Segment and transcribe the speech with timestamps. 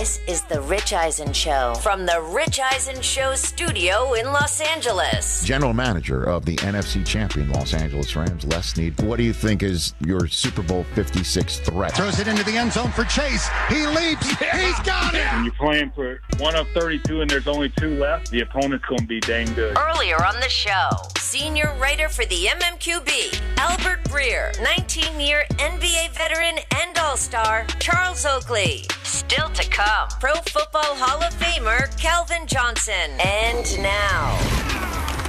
[0.00, 5.44] This is The Rich Eisen Show from The Rich Eisen Show studio in Los Angeles.
[5.44, 8.98] General manager of the NFC champion Los Angeles Rams, Les Snead.
[9.02, 11.94] What do you think is your Super Bowl 56 threat?
[11.94, 13.46] Throws it into the end zone for Chase.
[13.68, 14.26] He leaps.
[14.26, 15.30] He's got it.
[15.34, 19.00] When you're playing for one of 32 and there's only two left, the opponent's going
[19.00, 19.76] to be dang good.
[19.76, 20.88] Earlier on the show,
[21.18, 28.24] senior writer for the MMQB, Albert Breer, 19 year NBA veteran and All Star, Charles
[28.24, 28.86] Oakley.
[29.02, 29.89] Still to come,
[30.20, 33.10] Pro Football Hall of Famer, Calvin Johnson.
[33.18, 34.38] And now,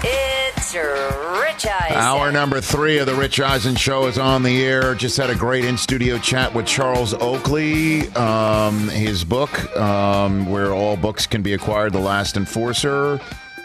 [0.03, 1.97] it's Rich Eisen.
[1.97, 4.93] Hour number three of the Rich Eisen Show is on the air.
[4.93, 8.07] Just had a great in studio chat with Charles Oakley.
[8.09, 13.19] Um, his book, um, where all books can be acquired, The Last Enforcer.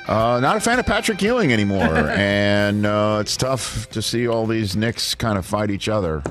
[0.08, 4.46] Uh, not a fan of Patrick Ewing anymore, and uh, it's tough to see all
[4.46, 6.22] these Knicks kind of fight each other.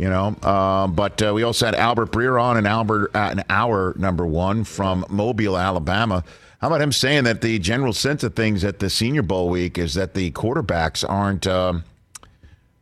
[0.00, 3.44] You know, uh, but uh, we also had Albert Breer on, an Albert at an
[3.50, 6.24] hour number one from Mobile, Alabama.
[6.62, 9.76] How about him saying that the general sense of things at the Senior Bowl week
[9.76, 11.84] is that the quarterbacks aren't um,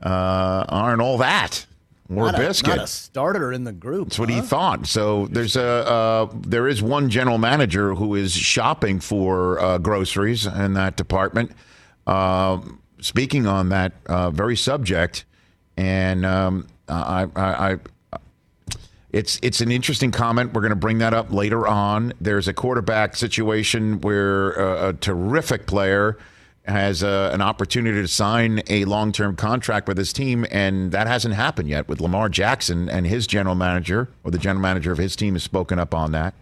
[0.01, 1.67] uh, aren't all that
[2.09, 2.77] or Not a, biscuit.
[2.77, 4.11] not a starter in the group.
[4.11, 4.87] That's what he thought.
[4.87, 10.47] So there's a uh, there is one general manager who is shopping for uh, groceries
[10.47, 11.51] in that department.
[12.07, 12.61] Uh,
[13.01, 15.25] speaking on that uh, very subject,
[15.77, 17.79] and um, I, I, I
[19.11, 20.53] it's it's an interesting comment.
[20.53, 22.13] We're going to bring that up later on.
[22.21, 24.51] There's a quarterback situation where
[24.89, 26.19] a terrific player
[26.67, 31.35] has uh, an opportunity to sign a long-term contract with his team, and that hasn't
[31.35, 35.17] happened yet with Lamar Jackson and his general manager, or the general manager of his
[35.17, 36.35] team, has spoken up on that.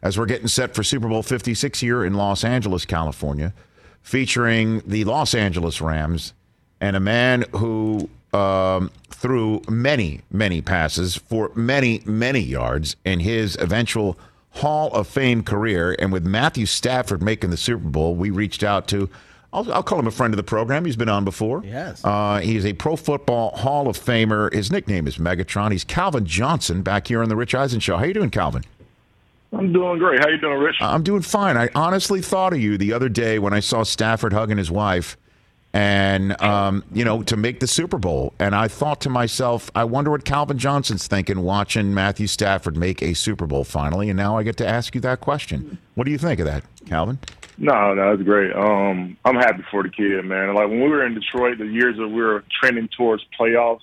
[0.00, 3.52] As we're getting set for Super Bowl 56 here in Los Angeles, California,
[4.00, 6.34] featuring the Los Angeles Rams
[6.80, 13.56] and a man who um, threw many, many passes for many, many yards in his
[13.56, 14.18] eventual
[14.50, 15.96] Hall of Fame career.
[15.98, 19.08] And with Matthew Stafford making the Super Bowl, we reached out to,
[19.52, 20.84] I'll, I'll call him a friend of the program.
[20.84, 21.62] He's been on before.
[21.64, 22.04] Yes.
[22.04, 24.52] Uh, he's a Pro Football Hall of Famer.
[24.52, 25.72] His nickname is Megatron.
[25.72, 27.96] He's Calvin Johnson back here on the Rich Eisen Show.
[27.96, 28.64] How you doing, Calvin?
[29.52, 30.20] I'm doing great.
[30.20, 30.76] How you doing, Rich?
[30.80, 31.56] I'm doing fine.
[31.56, 35.16] I honestly thought of you the other day when I saw Stafford hugging his wife,
[35.72, 38.32] and um, you know, to make the Super Bowl.
[38.38, 43.02] And I thought to myself, I wonder what Calvin Johnson's thinking watching Matthew Stafford make
[43.02, 44.08] a Super Bowl finally.
[44.08, 45.78] And now I get to ask you that question.
[45.94, 47.18] What do you think of that, Calvin?
[47.58, 48.54] No, no, it's great.
[48.54, 50.54] Um, I'm happy for the kid, man.
[50.54, 53.80] Like when we were in Detroit, the years that we were trending towards playoffs,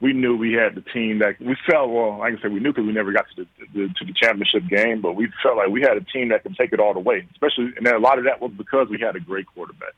[0.00, 1.90] we knew we had the team that we felt.
[1.90, 4.12] Well, like I said, we knew because we never got to the, the to the
[4.12, 6.94] championship game, but we felt like we had a team that could take it all
[6.94, 7.26] the way.
[7.32, 9.94] Especially, and a lot of that was because we had a great quarterback.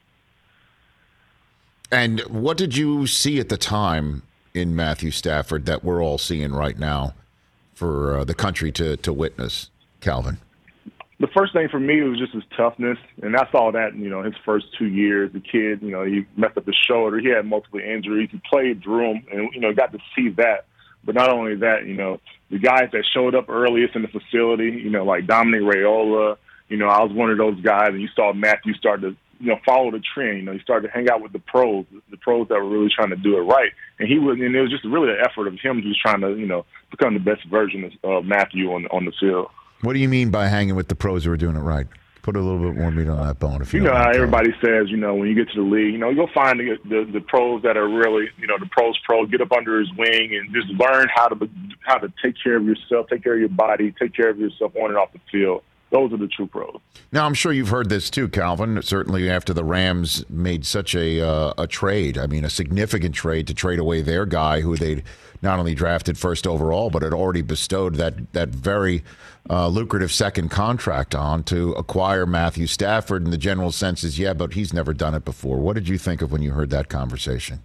[1.91, 4.23] And what did you see at the time
[4.55, 7.15] in Matthew Stafford that we're all seeing right now
[7.75, 10.39] for uh, the country to to witness, Calvin?
[11.21, 14.23] the first thing for me was just his toughness, and I saw that you know
[14.23, 15.33] his first two years.
[15.33, 17.19] The kid, you know, he messed up his shoulder.
[17.19, 18.29] He had multiple injuries.
[18.31, 20.67] He played through them, and you know, got to see that.
[21.05, 22.21] But not only that, you know,
[22.51, 26.37] the guys that showed up earliest in the facility, you know, like Dominic Raiola.
[26.69, 29.49] You know, I was one of those guys, and you saw Matthew start to you
[29.49, 30.39] know follow the trend.
[30.39, 32.91] You know, he started to hang out with the pros, the pros that were really
[32.95, 35.47] trying to do it right, and he was, and it was just really an effort
[35.47, 38.87] of him just trying to you know become the best version of uh, Matthew on
[38.87, 39.49] on the field.
[39.83, 41.87] What do you mean by hanging with the pros who are doing it right?
[42.23, 43.63] Put a little bit more meat on that bone.
[43.63, 45.93] If you, You know how everybody says, you know, when you get to the league,
[45.93, 48.99] you know, you'll find the, the the pros that are really, you know, the pros
[49.05, 51.49] pro get up under his wing and just learn how to
[51.87, 54.73] how to take care of yourself, take care of your body, take care of yourself
[54.77, 55.63] on and off the field.
[55.91, 56.79] Those are the true pros.
[57.13, 58.83] Now, I'm sure you've heard this too, Calvin.
[58.83, 63.47] Certainly after the Rams made such a uh, a trade, I mean, a significant trade
[63.47, 65.03] to trade away their guy who they'd
[65.41, 69.03] not only drafted first overall, but had already bestowed that that very
[69.49, 73.25] uh, lucrative second contract on to acquire Matthew Stafford.
[73.25, 75.59] And the general sense is, yeah, but he's never done it before.
[75.59, 77.61] What did you think of when you heard that conversation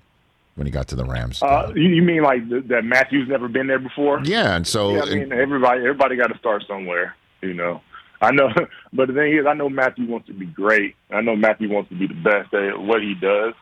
[0.55, 1.41] when he got to the Rams?
[1.43, 4.21] Uh, you, you mean like th- that Matthew's never been there before?
[4.23, 7.81] yeah, and so Yeah, I mean, everybody everybody got to start somewhere, you know.
[8.23, 8.49] I know,
[8.93, 10.95] but the thing is, I know Matthew wants to be great.
[11.11, 13.53] I know Matthew wants to be the best at what he does,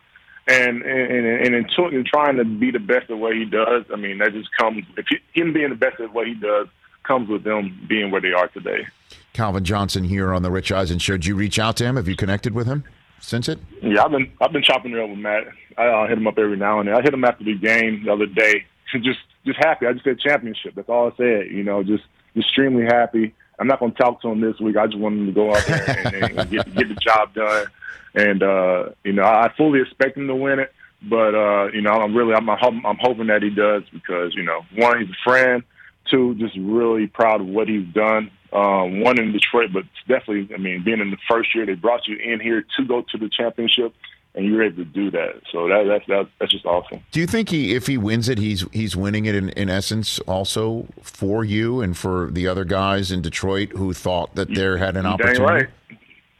[0.47, 3.95] and and and in, in trying to be the best at what he does, I
[3.95, 6.67] mean that just comes if he, him being the best at what he does
[7.03, 8.85] comes with them being where they are today.
[9.33, 11.13] Calvin Johnson here on the Rich Eisen Show.
[11.13, 11.95] Did you reach out to him?
[11.95, 12.83] Have you connected with him
[13.19, 13.59] since it?
[13.81, 15.43] Yeah, I've been I've been chopping it up with Matt.
[15.77, 16.95] I uh, hit him up every now and then.
[16.95, 18.65] I hit him after the game the other day.
[19.01, 19.87] just just happy.
[19.87, 20.75] I just said championship.
[20.75, 21.47] That's all I said.
[21.51, 22.03] You know, just
[22.35, 23.33] extremely happy.
[23.61, 24.75] I'm not going to talk to him this week.
[24.75, 27.67] I just want him to go out there and, and get get the job done.
[28.15, 30.73] And uh, you know, I fully expect him to win it.
[31.03, 34.65] But uh, you know, I'm really I'm I'm hoping that he does because you know,
[34.75, 35.63] one, he's a friend.
[36.09, 38.31] Two, just really proud of what he's done.
[38.51, 42.07] Um, one in Detroit, but definitely, I mean, being in the first year, they brought
[42.07, 43.93] you in here to go to the championship,
[44.35, 45.41] and you're able to do that.
[45.51, 47.01] So that, that's that, that's just awesome.
[47.11, 50.19] Do you think he, if he wins it, he's he's winning it in, in essence
[50.19, 54.95] also for you and for the other guys in Detroit who thought that they had
[54.95, 55.43] an You opportunity?
[55.43, 55.69] right.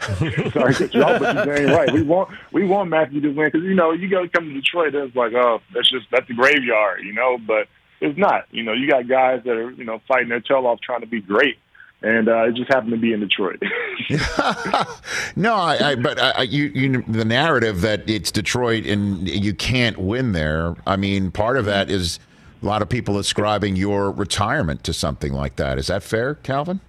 [0.54, 1.92] Sorry, cut you off, but you dang right.
[1.94, 4.54] We want we want Matthew to win because you know you got to come to
[4.54, 4.96] Detroit.
[4.96, 7.38] It's like oh that's just that's the graveyard, you know.
[7.38, 7.68] But
[8.00, 8.46] it's not.
[8.50, 11.08] You know you got guys that are you know fighting their tail off trying to
[11.08, 11.60] be great,
[12.02, 13.62] and uh, it just happened to be in Detroit.
[15.36, 19.54] No, I, I but I, I- you, you, the narrative that it's Detroit and you
[19.54, 20.76] can't win there.
[20.86, 22.20] I mean, part of that is
[22.62, 25.78] a lot of people ascribing your retirement to something like that.
[25.80, 26.80] Is that fair, Calvin,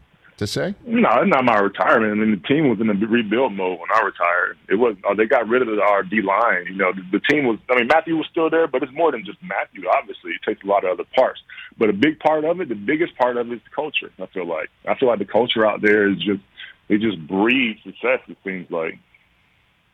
[0.42, 0.74] to say?
[0.86, 2.12] no, it's not my retirement.
[2.12, 4.58] I mean the team was in the rebuild mode when I retired.
[4.68, 6.66] It was uh, they got rid of our D line.
[6.66, 7.58] You know the, the team was.
[7.70, 9.88] I mean Matthew was still there, but it's more than just Matthew.
[9.88, 11.40] Obviously, it takes a lot of other parts.
[11.78, 14.12] But a big part of it, the biggest part of it, is the culture.
[14.20, 16.42] I feel like I feel like the culture out there is just
[16.88, 18.20] they just breathe success.
[18.28, 18.98] It seems like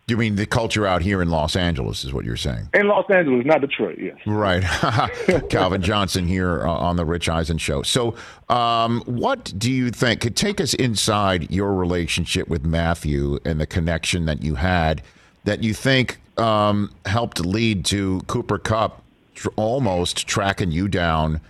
[0.09, 2.71] You mean the culture out here in Los Angeles is what you're saying?
[2.73, 3.99] in Los Angeles, not Detroit.
[3.99, 4.17] Yes.
[4.27, 4.63] Right.
[5.51, 7.83] Calvin Johnson here uh, on the Rich Eisen show.
[7.83, 8.15] So,
[8.49, 10.23] um, what do you think?
[10.23, 15.03] Could take us inside your relationship with Matthew and the connection that you had
[15.45, 19.03] that you think um, helped lead to Cooper Kupp
[19.35, 21.41] tr- almost tracking you down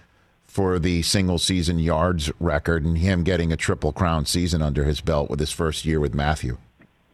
[0.47, 5.01] for the single season yards record and him getting a triple crown season under his
[5.01, 6.59] belt with his first year with Matthew,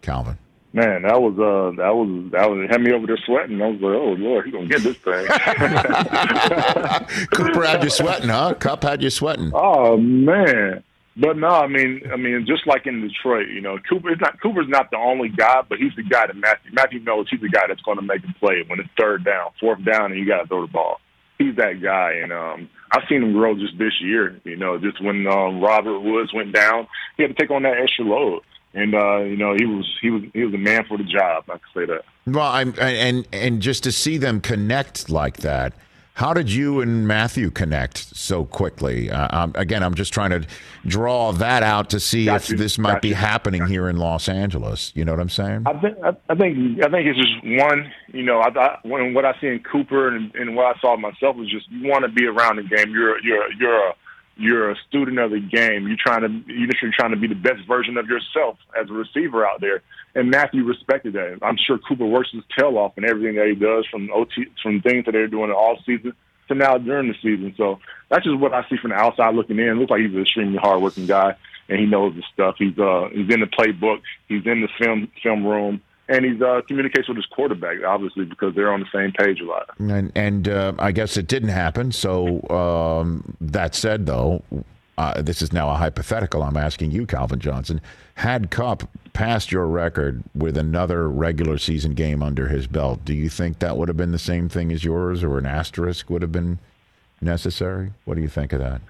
[0.00, 0.38] Calvin.
[0.75, 3.62] Man, that was uh, that was that was had me over there sweating.
[3.62, 5.25] I was like, oh lord, he's gonna get this thing.
[7.31, 8.55] Cooper had you sweating, huh?
[8.55, 9.53] Kupp had you sweating.
[9.55, 10.82] Oh man.
[11.17, 14.41] But no, I mean, I mean, just like in Detroit, you know, Cooper is not
[14.41, 17.49] Cooper's not the only guy, but he's the guy that Matthew Matthew knows he's the
[17.49, 20.26] guy that's going to make a play when it's third down, fourth down, and you
[20.26, 20.99] got to throw the ball.
[21.38, 24.41] He's that guy, and um, I've seen him grow just this year.
[24.43, 27.79] You know, just when um, Robert Woods went down, he had to take on that
[27.79, 28.43] extra load,
[28.75, 31.44] and uh, you know, he was he was he was a man for the job.
[31.49, 32.05] I can say that.
[32.26, 35.73] Well, I'm and and just to see them connect like that.
[36.15, 39.11] How did you and Matthew connect so quickly?
[39.11, 40.47] Uh, um, again, I'm just trying to
[40.87, 42.56] draw that out to see Got if you.
[42.56, 43.15] this might Got be you.
[43.17, 44.93] happening here in Los Angeles.
[44.94, 45.65] You know what I'm saying?
[45.67, 47.93] I think I, I think I think it's just one.
[48.12, 50.97] You know, I, I when what I see in Cooper and, and what I saw
[50.97, 52.93] myself was just you want to be around the game.
[52.93, 53.94] You're you're you're a
[54.37, 55.87] you're a student of the game.
[55.87, 59.47] You're trying to you're trying to be the best version of yourself as a receiver
[59.47, 59.83] out there.
[60.15, 61.39] And Matthew respected that.
[61.43, 64.81] I'm sure Cooper works his tail off and everything that he does from OT from
[64.81, 66.15] things that they're doing all season
[66.49, 67.55] to now during the season.
[67.57, 69.69] So that's just what I see from the outside looking in.
[69.69, 71.37] It Looks like he's an extremely hardworking guy
[71.69, 72.57] and he knows his stuff.
[72.59, 74.01] He's uh he's in the playbook.
[74.29, 78.55] He's in the film film room, and he's uh communicates with his quarterback obviously because
[78.55, 79.71] they're on the same page a lot.
[79.79, 81.93] And and uh, I guess it didn't happen.
[81.93, 84.43] So um, that said, though,
[84.99, 86.43] uh, this is now a hypothetical.
[86.43, 87.81] I'm asking you, Calvin Johnson.
[88.17, 93.29] Had Kupp passed your record with another regular season game under his belt, do you
[93.29, 96.33] think that would have been the same thing as yours, or an asterisk would have
[96.33, 96.59] been
[97.21, 97.93] necessary?
[98.05, 98.81] What do you think of that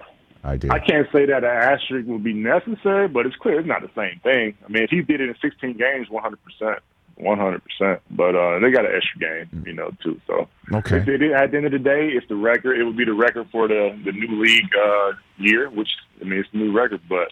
[0.44, 0.72] idea?
[0.72, 3.90] I can't say that an asterisk would be necessary, but it's clear it's not the
[3.94, 4.56] same thing.
[4.64, 6.82] I mean, if he did it in 16 games, 100 percent.
[7.16, 10.20] One hundred percent, but uh, they got an extra game, you know, too.
[10.26, 10.96] So, Okay.
[10.98, 13.12] if it, at the end of the day, if the record, it would be the
[13.14, 15.88] record for the the new league uh, year, which
[16.20, 17.28] I mean, it's a new record, but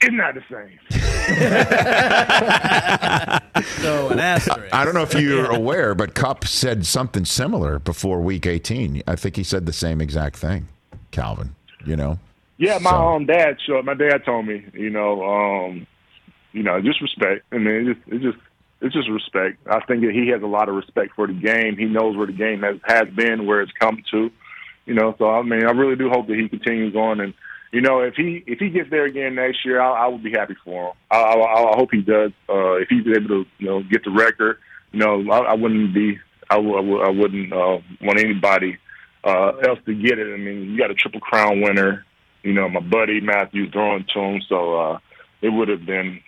[0.00, 0.78] it's not the same.
[3.82, 4.74] So an asterisk.
[4.74, 9.02] I don't know if you're aware, but Kupp said something similar before Week 18.
[9.06, 10.68] I think he said the same exact thing,
[11.10, 11.54] Calvin.
[11.84, 12.18] You know.
[12.58, 15.86] Yeah, my So- um dad showed my dad told me, you know, um,
[16.52, 17.44] you know, just respect.
[17.52, 18.38] I mean, it just, it's just
[18.82, 19.58] it's just respect.
[19.66, 21.76] I think that he has a lot of respect for the game.
[21.78, 24.30] He knows where the game has has been, where it's come to.
[24.84, 27.32] You know, so I mean, I really do hope that he continues on, and
[27.72, 30.32] you know, if he if he gets there again next year, I, I would be
[30.32, 30.94] happy for him.
[31.10, 32.32] I, I, I hope he does.
[32.48, 34.58] Uh, if he's able to, you know, get the record,
[34.90, 36.18] you know, I, I wouldn't be,
[36.50, 38.76] I, w- I, w- I wouldn't uh, want anybody
[39.24, 40.34] uh, else to get it.
[40.34, 42.04] I mean, you got a triple crown winner.
[42.42, 44.98] You know, my buddy Matthew throwing to him, so uh,
[45.40, 46.20] it would have been,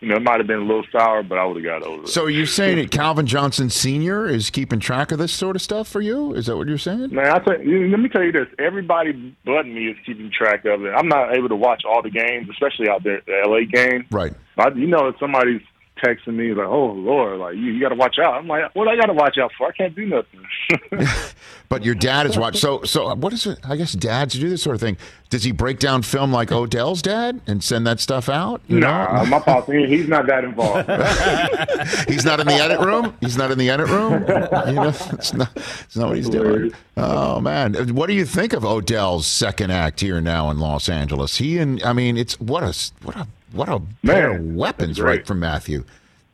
[0.00, 2.04] you know, it might have been a little sour, but I would have got over
[2.04, 2.08] it.
[2.08, 4.26] So are you saying that Calvin Johnson Sr.
[4.26, 6.34] is keeping track of this sort of stuff for you?
[6.34, 7.14] Is that what you're saying?
[7.14, 10.64] Man, I tell you, let me tell you this: everybody but me is keeping track
[10.64, 10.90] of it.
[10.90, 14.06] I'm not able to watch all the games, especially out there, the LA game.
[14.10, 14.32] Right.
[14.56, 15.62] I, you know, if somebody's
[15.98, 18.88] texting me like, "Oh Lord, like you, you got to watch out." I'm like, "What
[18.88, 19.68] I got to watch out for?
[19.68, 20.46] I can't do nothing."
[21.68, 22.60] but your dad is watching.
[22.60, 23.58] So, so uh, what is it?
[23.64, 24.96] I guess dads do this sort of thing.
[25.30, 28.62] Does he break down film like Odell's dad and send that stuff out?
[28.66, 29.30] You nah, know?
[29.30, 30.88] my pop, he's not that involved.
[32.08, 33.14] he's not in the edit room.
[33.20, 34.22] He's not in the edit room.
[34.68, 35.50] You know, it's not.
[35.56, 36.72] It's not what he's doing.
[36.96, 41.36] Oh man, what do you think of Odell's second act here now in Los Angeles?
[41.36, 45.00] He and I mean, it's what a what a what a Man, pair of weapons
[45.00, 45.84] right from Matthew.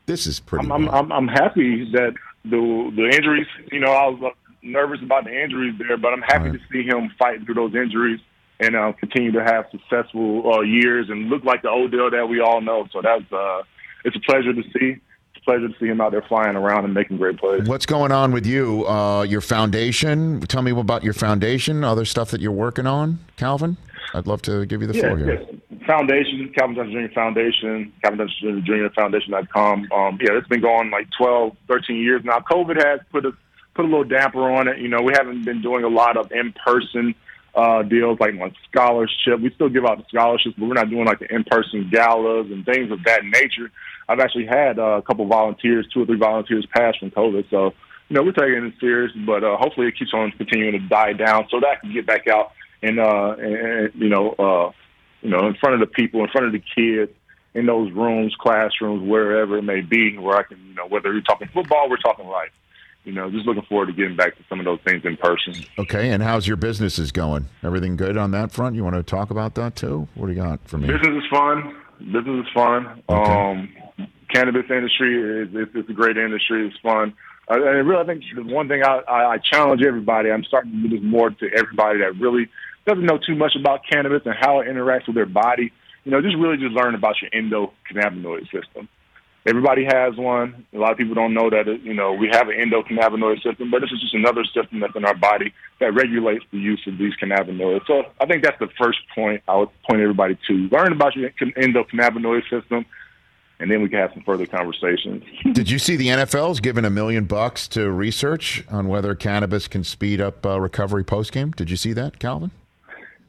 [0.05, 0.69] This is pretty.
[0.69, 3.47] I'm, I'm, I'm happy that the the injuries.
[3.71, 6.59] You know, I was nervous about the injuries there, but I'm happy right.
[6.59, 8.19] to see him fight through those injuries
[8.59, 12.39] and uh, continue to have successful uh, years and look like the Odell that we
[12.39, 12.87] all know.
[12.91, 13.63] So that's uh,
[14.03, 14.97] it's a pleasure to see.
[15.33, 17.67] It's a pleasure to see him out there flying around and making great plays.
[17.67, 18.87] What's going on with you?
[18.87, 20.39] Uh, your foundation?
[20.41, 21.83] Tell me about your foundation.
[21.83, 23.77] Other stuff that you're working on, Calvin.
[24.13, 25.41] I'd love to give you the floor here.
[25.41, 25.59] Yes.
[25.85, 27.13] Foundation, Calvin Johnson Jr.
[27.13, 28.93] Foundation, Calvin Johnson Jr.
[28.93, 29.91] Foundation.com.
[29.91, 32.39] Um, yeah, it's been going like 12, 13 years now.
[32.39, 33.31] COVID has put a
[33.75, 34.79] put a little damper on it.
[34.79, 37.13] You know, we haven't been doing a lot of in person
[37.55, 39.39] uh, deals like like scholarship.
[39.39, 42.47] We still give out the scholarships, but we're not doing like the in person galas
[42.51, 43.71] and things of that nature.
[44.07, 47.73] I've actually had uh, a couple volunteers, two or three volunteers pass from COVID, so
[48.09, 49.11] you know we're taking it serious.
[49.25, 52.05] But uh, hopefully, it keeps on continuing to die down so that I can get
[52.05, 52.51] back out
[52.81, 54.31] and uh, and you know.
[54.31, 54.71] Uh,
[55.21, 57.11] you know, in front of the people, in front of the kids,
[57.53, 61.21] in those rooms, classrooms, wherever it may be, where I can, you know, whether we're
[61.21, 62.51] talking football, we're talking life.
[63.05, 65.53] You know, just looking forward to getting back to some of those things in person.
[65.77, 67.47] Okay, and how's your businesses going?
[67.63, 68.75] Everything good on that front?
[68.75, 70.07] You want to talk about that too?
[70.15, 70.87] What do you got for me?
[70.87, 71.75] Business is fun.
[71.99, 73.03] Business is fun.
[73.07, 73.31] Okay.
[73.31, 73.69] Um,
[74.33, 76.67] cannabis industry is it's, it's a great industry.
[76.67, 77.13] It's fun.
[77.49, 80.31] Uh, and really, I think the one thing I, I, I challenge everybody.
[80.31, 82.49] I'm starting to do this more to everybody that really
[82.85, 85.71] doesn't know too much about cannabis and how it interacts with their body,
[86.03, 88.87] you know, just really just learn about your endocannabinoid system.
[89.47, 90.65] Everybody has one.
[90.73, 93.81] A lot of people don't know that, you know, we have an endocannabinoid system, but
[93.81, 97.13] this is just another system that's in our body that regulates the use of these
[97.21, 97.85] cannabinoids.
[97.85, 100.53] So I think that's the first point I would point everybody to.
[100.69, 102.87] Learn about your endocannabinoid system,
[103.59, 105.23] and then we can have some further conversations.
[105.53, 109.83] Did you see the NFL's given a million bucks to research on whether cannabis can
[109.83, 111.51] speed up uh, recovery post game?
[111.51, 112.49] Did you see that, Calvin?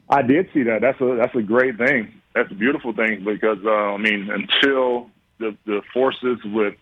[0.09, 0.81] I did see that.
[0.81, 2.13] That's a that's a great thing.
[2.33, 5.09] That's a beautiful thing because uh, I mean, until
[5.39, 6.75] the the forces with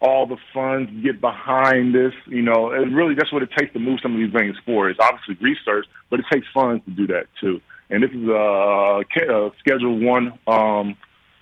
[0.00, 3.78] all the funds get behind this, you know, and really that's what it takes to
[3.78, 4.90] move some of these things forward.
[4.90, 7.60] It's obviously research, but it takes funds to do that too.
[7.88, 9.02] And this is a,
[9.32, 10.38] a Schedule One.
[10.46, 10.96] Um,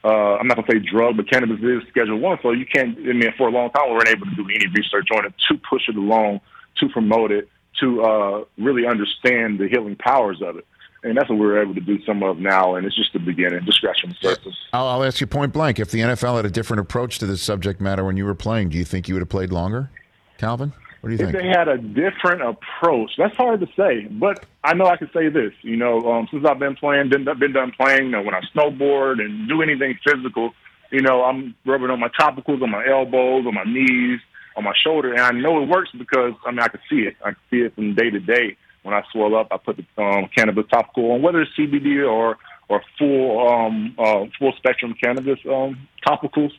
[0.05, 2.97] uh, I'm not gonna say drug, but cannabis is Schedule One, so you can't.
[2.99, 5.33] I mean, for a long time, we weren't able to do any research on it
[5.49, 6.41] to push it along,
[6.77, 7.49] to promote it,
[7.81, 10.67] to uh, really understand the healing powers of it
[11.05, 12.75] and that's what we're able to do some of now.
[12.75, 14.57] And it's just the beginning, just scratching the surface.
[14.73, 17.43] I'll, I'll, ask you point blank: if the NFL had a different approach to this
[17.43, 19.91] subject matter when you were playing, do you think you would have played longer,
[20.39, 20.73] Calvin?
[21.01, 21.35] What do you think?
[21.35, 24.07] If they had a different approach, that's hard to say.
[24.07, 25.53] But I know I can say this.
[25.61, 28.07] You know, um, since I've been playing, been been done playing.
[28.07, 30.53] You know, when I snowboard and do anything physical,
[30.91, 34.21] you know, I'm rubbing on my topicals on my elbows, on my knees,
[34.57, 37.17] on my shoulder, and I know it works because I mean I can see it.
[37.23, 40.03] I can see it from day to day when I swell up, I put the
[40.03, 42.39] um, cannabis topical on, whether it's CBD or
[42.69, 46.53] or full um, uh, full spectrum cannabis um, topicals.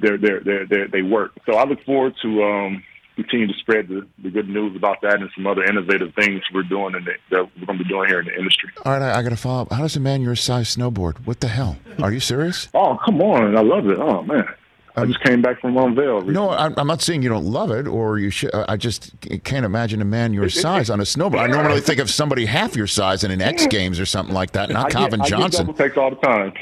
[0.00, 1.32] They're, they're, they're, they're, they work.
[1.46, 2.82] So I look forward to um,
[3.14, 6.64] continue to spread the, the good news about that and some other innovative things we're
[6.64, 8.70] doing and that we're going to be doing here in the industry.
[8.84, 9.72] All right, I, I got to follow up.
[9.72, 11.24] How does a man your size snowboard?
[11.24, 11.76] What the hell?
[12.00, 12.68] Are you serious?
[12.74, 13.56] oh, come on!
[13.56, 13.98] I love it.
[13.98, 14.44] Oh man.
[14.94, 16.26] I just came back from Montvale.
[16.26, 18.50] No, I'm not saying you don't love it or you should.
[18.54, 21.40] I just can't imagine a man your size on a snowboard.
[21.40, 24.52] I normally think of somebody half your size in an X Games or something like
[24.52, 25.70] that, not I Calvin get, Johnson.
[25.70, 26.52] I get all the time.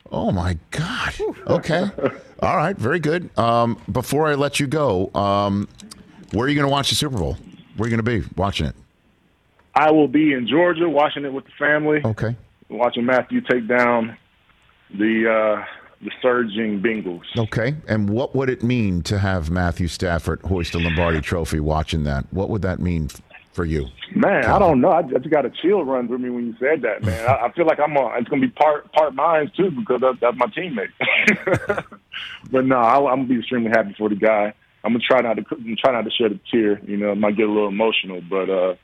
[0.12, 1.14] oh my God.
[1.46, 1.86] Okay.
[2.40, 2.76] All right.
[2.76, 3.36] Very good.
[3.38, 5.68] Um, before I let you go, um,
[6.32, 7.38] where are you going to watch the Super Bowl?
[7.76, 8.74] Where are you going to be watching it?
[9.74, 12.02] I will be in Georgia watching it with the family.
[12.04, 12.36] Okay.
[12.68, 14.18] Watching Matthew take down
[14.92, 15.62] the.
[15.62, 15.64] Uh,
[16.02, 17.22] the surging Bengals.
[17.36, 21.60] Okay, and what would it mean to have Matthew Stafford hoist a Lombardi Trophy?
[21.60, 23.08] Watching that, what would that mean
[23.52, 23.88] for you?
[24.14, 24.90] Man, I don't know.
[24.90, 27.28] I just got a chill run through me when you said that, man.
[27.28, 27.96] I, I feel like I'm.
[27.96, 31.84] A, it's going to be part part mine too because that's, that's my teammate.
[32.50, 34.54] but no, I, I'm gonna be extremely happy for the guy.
[34.84, 35.42] I'm gonna try not to
[35.76, 36.80] try not to shed a tear.
[36.84, 38.74] You know, I might get a little emotional, but uh,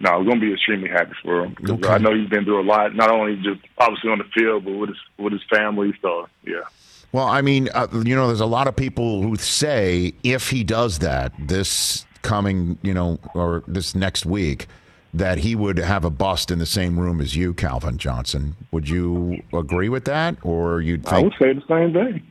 [0.00, 1.88] no, I'm gonna be extremely happy for him because okay.
[1.88, 4.74] I know he's been through a lot, not only just obviously on the field, but
[4.74, 5.92] with his with his family.
[6.00, 6.62] So yeah.
[7.10, 10.62] Well, I mean, uh, you know, there's a lot of people who say if he
[10.62, 14.66] does that this coming, you know, or this next week,
[15.14, 18.56] that he would have a bust in the same room as you, Calvin Johnson.
[18.72, 21.14] Would you agree with that, or you'd think?
[21.14, 22.22] I would say the same thing.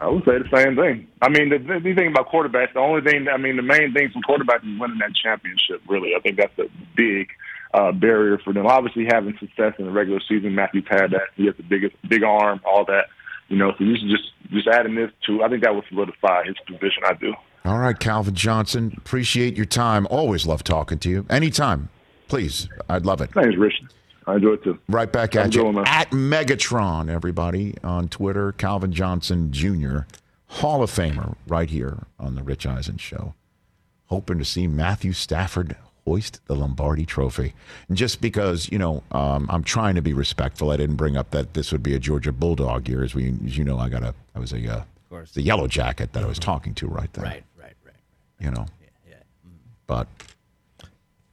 [0.00, 1.08] I would say the same thing.
[1.20, 4.10] I mean, the, the thing about quarterbacks, the only thing, I mean, the main thing
[4.10, 5.82] from quarterbacks is winning that championship.
[5.88, 7.28] Really, I think that's a big
[7.74, 8.66] uh, barrier for them.
[8.66, 11.28] Obviously, having success in the regular season, Matthew's had that.
[11.36, 13.06] He has the biggest, big arm, all that.
[13.48, 15.42] You know, so you should just just adding this to.
[15.42, 17.02] I think that would solidify his position.
[17.04, 17.34] I do.
[17.64, 18.94] All right, Calvin Johnson.
[18.96, 20.06] Appreciate your time.
[20.10, 21.26] Always love talking to you.
[21.30, 21.90] Anytime,
[22.28, 22.68] please.
[22.88, 23.32] I'd love it.
[23.32, 23.74] Thanks, Rich.
[24.26, 24.78] I enjoy it too.
[24.88, 28.52] Right back at you at Megatron, everybody on Twitter.
[28.52, 30.00] Calvin Johnson Jr.,
[30.46, 33.34] Hall of Famer, right here on the Rich Eisen Show.
[34.06, 37.54] Hoping to see Matthew Stafford hoist the Lombardi Trophy.
[37.88, 40.70] And just because you know, um, I'm trying to be respectful.
[40.70, 43.56] I didn't bring up that this would be a Georgia Bulldog year, as we, as
[43.56, 44.84] you know, I got a, I was a, uh,
[45.34, 47.24] the yellow jacket that I was talking to right there.
[47.24, 47.94] Right, right, right.
[48.40, 49.16] You know, yeah, yeah.
[49.86, 50.06] but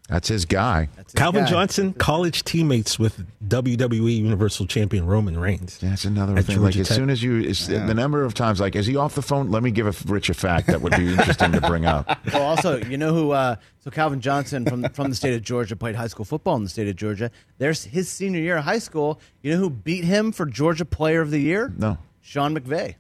[0.10, 0.90] that's his guy.
[0.96, 1.50] That's his Calvin guy.
[1.52, 5.78] Johnson, college teammates with WWE Universal Champion Roman Reigns.
[5.78, 6.62] That's another thing.
[6.62, 7.86] Like as soon as you, yeah.
[7.86, 9.52] the number of times, like, is he off the phone?
[9.52, 12.18] Let me give a Rich a fact that would be interesting to bring up.
[12.34, 13.32] Well, also, you know who?
[13.32, 16.64] Uh, so Calvin Johnson from from the state of Georgia played high school football in
[16.64, 17.32] the state of Georgia.
[17.58, 19.20] There's his senior year of high school.
[19.42, 21.74] You know who beat him for Georgia Player of the Year?
[21.78, 22.96] No, Sean McVay.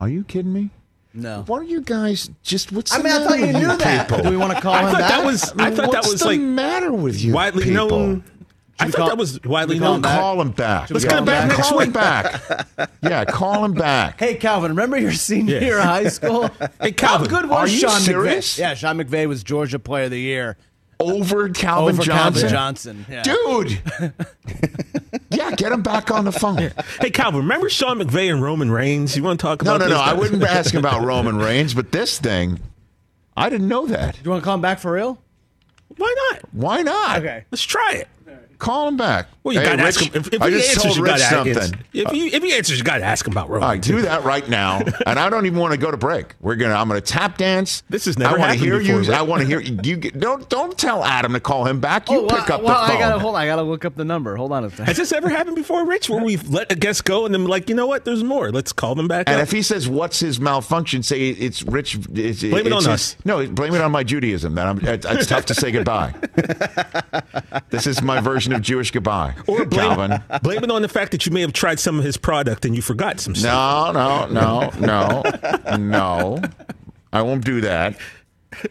[0.00, 0.70] Are you kidding me?
[1.14, 1.42] No.
[1.46, 2.72] What are you guys just?
[2.72, 4.08] What's I the mean, matter I thought you with knew that.
[4.08, 4.22] people?
[4.24, 5.08] Do we want to call I him thought back?
[5.10, 5.52] that was.
[5.58, 7.88] I, thought What's that was the like matter with you widely people?
[7.88, 8.24] known.
[8.80, 9.96] I thought call- that was widely we call known.
[9.98, 10.18] him back?
[10.18, 10.90] Call him back.
[10.90, 11.94] Let's get him back next call him week.
[11.94, 12.42] back.
[13.02, 14.18] Yeah, call him back.
[14.18, 15.60] Hey Calvin, remember your senior Yeah.
[15.60, 16.48] year of high school?
[16.80, 18.54] Hey, Calvin, how good was are you Sean serious?
[18.54, 18.58] McVay?
[18.58, 20.56] Yeah, Sean McVay was Georgia Player of the Year
[21.10, 23.06] Over Calvin over Johnson, Calvin Johnson.
[23.08, 23.22] Yeah.
[23.22, 23.80] dude.
[25.30, 26.70] yeah, get him back on the phone.
[27.00, 29.16] Hey, Calvin, remember Sean McVay and Roman Reigns?
[29.16, 29.96] You want to talk No, about no, this?
[29.98, 30.02] no.
[30.02, 32.60] I wouldn't ask about Roman Reigns, but this thing,
[33.36, 34.14] I didn't know that.
[34.14, 35.18] Do You want to call him back for real?
[35.96, 36.40] Why not?
[36.52, 37.18] Why not?
[37.18, 37.44] Okay.
[37.50, 38.08] Let's try it.
[38.62, 39.26] Call him back.
[39.42, 40.12] Well, you Hey, got to ask him.
[40.14, 41.56] If, if I he just answers, told you Rich got to something.
[41.56, 41.74] answer.
[41.92, 43.64] If he, if he answers, you got to ask him about Roman.
[43.64, 46.36] All right, do that right now, and I don't even want to go to break.
[46.40, 46.74] We're gonna.
[46.74, 47.82] I'm gonna tap dance.
[47.90, 49.00] This is never I wanna hear before, you.
[49.00, 49.18] Rick.
[49.18, 49.96] I want to hear you.
[49.96, 52.08] Get, don't don't tell Adam to call him back.
[52.08, 52.96] You oh, pick well, up well, the phone.
[52.96, 53.34] I gotta hold.
[53.34, 54.36] on, I gotta look up the number.
[54.36, 54.84] Hold on a second.
[54.84, 56.08] Has this ever happened before, Rich?
[56.08, 58.04] Where we've let a guest go and then like, you know what?
[58.04, 58.52] There's more.
[58.52, 59.42] Let's call them back and up.
[59.42, 61.98] if he says what's his malfunction, say it's Rich.
[62.14, 63.16] It's, Blame it on his- us.
[63.24, 64.54] No, blame it on my Judaism.
[64.54, 66.14] That I'm, it's, it's tough to say goodbye.
[67.70, 69.34] this is my version of Jewish goodbye.
[69.46, 70.22] or blame, Calvin.
[70.42, 72.74] blame it on the fact that you may have tried some of his product and
[72.76, 73.94] you forgot some stuff.
[73.94, 76.42] No, no, no, no, no.
[77.12, 77.96] I won't do that.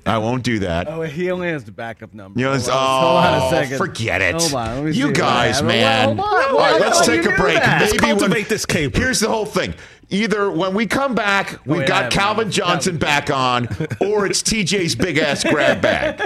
[0.06, 0.88] I won't do that.
[0.88, 2.40] Oh, he only has the backup number.
[2.40, 3.78] You know, hold, it's, on, hold on a oh, second.
[3.78, 4.36] forget it.
[4.36, 4.76] Hold on.
[4.76, 5.66] Let me you what guys, have.
[5.66, 6.06] man.
[6.18, 6.80] Hold on, All hold right, on.
[6.82, 7.56] let's Oh, take a break.
[7.60, 7.82] that.
[7.82, 9.00] Let's Maybe when, this caper.
[9.00, 9.74] Here's the whole thing.
[10.12, 12.52] Either when we come back, we've oh, wait, got Calvin.
[12.52, 13.66] Johnson back on,
[14.02, 16.18] or it's TJ's big ass grab bag.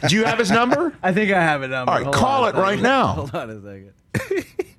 [0.08, 0.96] Do you have his number?
[1.02, 1.90] I think I have it number.
[1.90, 3.06] All right, Hold call it right now.
[3.08, 4.46] Hold on a second.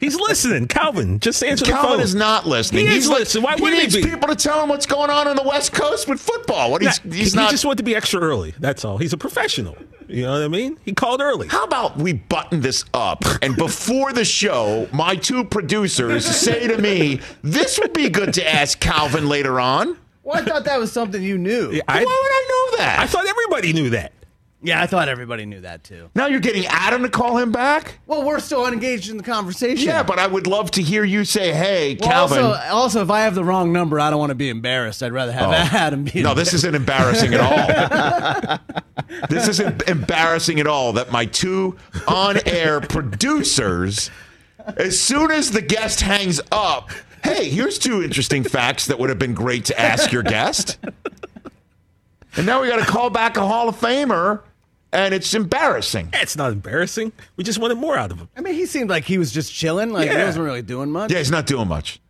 [0.00, 0.66] He's listening.
[0.68, 2.00] Calvin, just answer the Calvin phone.
[2.00, 2.86] is not listening.
[2.86, 3.44] He he's is like- listening.
[3.44, 4.02] Why he wouldn't he needs be?
[4.10, 6.70] people to tell him what's going on on the West Coast with football.
[6.70, 7.50] What he's Nah, he's he not.
[7.50, 8.54] just wanted to be extra early.
[8.58, 8.98] That's all.
[8.98, 9.76] He's a professional.
[10.08, 10.78] You know what I mean?
[10.84, 11.48] He called early.
[11.48, 16.78] How about we button this up and before the show, my two producers say to
[16.78, 20.92] me, "This would be good to ask Calvin later on." Well, I thought that was
[20.92, 21.72] something you knew.
[21.72, 22.98] Yeah, I, Why would I know that?
[23.00, 24.12] I thought everybody knew that.
[24.66, 26.10] I thought everybody knew that too.
[26.16, 28.00] now you're getting Adam to call him back.
[28.06, 29.86] Well, we're still engaged in the conversation.
[29.86, 33.10] Yeah, but I would love to hear you say, "Hey, Well, Calvin." Also, also, if
[33.10, 35.02] I have the wrong number, I don't want to be embarrassed.
[35.02, 35.52] I'd rather have Oh.
[35.76, 36.22] Adam be.
[36.22, 38.58] no, this isn't embarrassing at all.
[39.30, 41.76] this isn't embarrassing at all that my two
[42.08, 44.10] on-air producers,
[44.76, 46.90] as soon as the guest hangs up,
[47.22, 50.78] hey, here's two interesting facts that would have been great to ask your guest.
[52.36, 54.40] And now we got to call back a Hall of Famer,
[54.92, 56.10] and it's embarrassing.
[56.12, 57.12] It's not embarrassing.
[57.36, 58.28] We just wanted more out of him.
[58.36, 59.90] I mean, he seemed like he was just chilling.
[59.90, 60.24] Like he Yeah.
[60.26, 61.10] wasn't really doing much.
[61.12, 62.00] Yeah, he's not doing much.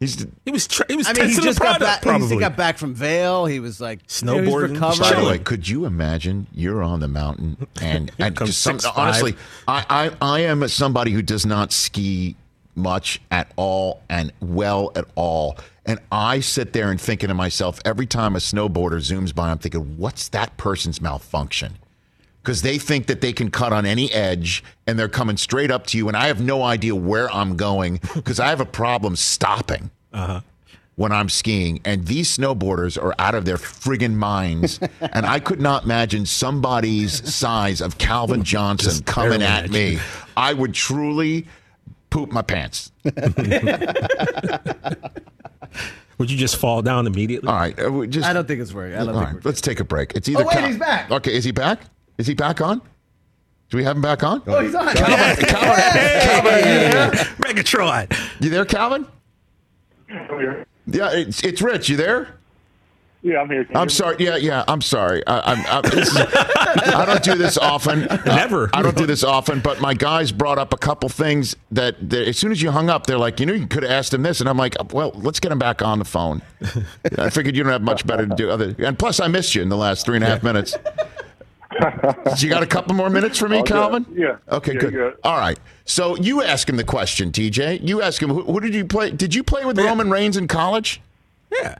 [0.00, 2.12] He's He was tra- he was I mean, he testing just the got product back.
[2.14, 2.36] He probably.
[2.38, 3.46] got back from Vail.
[3.46, 4.80] He was like you know, he was Snowboarding.
[4.80, 5.26] By the Chilling.
[5.26, 8.92] way, could you imagine you're on the mountain and, and comes just some, 6'5".
[8.96, 9.34] honestly,
[9.66, 9.84] I,
[10.20, 12.36] I I am somebody who does not ski
[12.76, 15.58] much at all and well at all.
[15.84, 19.58] And I sit there and thinking to myself every time a snowboarder zooms by, I'm
[19.58, 21.76] thinking, what's that person's malfunction?
[22.42, 25.86] Because they think that they can cut on any edge and they're coming straight up
[25.88, 29.16] to you, and I have no idea where I'm going because I have a problem
[29.16, 29.90] stopping
[30.96, 34.80] when I'm skiing, and these snowboarders are out of their friggin' minds.
[35.00, 39.98] and I could not imagine somebody's size of Calvin Johnson Just coming barely at me.
[40.36, 41.46] I would truly
[42.10, 42.90] poop my pants.
[46.18, 47.48] Would you just fall down immediately?
[47.48, 48.96] All right, uh, just I don't think it's working.
[48.96, 49.48] I don't all think right, we're.
[49.48, 50.14] let's take a break.
[50.16, 51.10] It's either Oh, wait, he's back.
[51.12, 51.82] Okay, is he back?
[52.18, 52.82] Is he back on?
[53.70, 54.42] Do we have him back on?
[54.46, 54.94] Oh, he's on.
[54.94, 57.10] Calvin, Calvin, Calvin, are you there?
[57.38, 58.42] Megatron.
[58.42, 59.06] You there, Calvin?
[60.86, 61.88] Yeah, it's, it's Rich.
[61.90, 62.34] You there?
[63.20, 63.64] Yeah, I'm here.
[63.64, 63.92] Can I'm me?
[63.92, 64.16] sorry.
[64.20, 64.64] Yeah, yeah.
[64.68, 65.26] I'm sorry.
[65.26, 68.00] I, I'm, I'm, this is, I don't do this often.
[68.26, 68.70] Never.
[68.72, 69.60] I don't do this often.
[69.60, 72.88] But my guys brought up a couple things that, that as soon as you hung
[72.88, 75.10] up, they're like, you know, you could have asked him this, and I'm like, well,
[75.16, 76.40] let's get him back on the phone.
[77.18, 78.50] I figured you don't have much better to do.
[78.50, 80.74] Other, and plus, I missed you in the last three and a half minutes.
[82.36, 83.72] So you got a couple more minutes for me, All good.
[83.72, 84.06] Calvin?
[84.14, 84.36] Yeah.
[84.50, 84.92] Okay, Yeah, good.
[84.92, 85.16] good.
[85.22, 85.58] All right.
[85.84, 87.86] So you ask him the question, TJ.
[87.86, 89.10] You ask him, who, who did you play?
[89.10, 91.00] Did you play with Roman Reigns in college?
[91.52, 91.76] Yeah.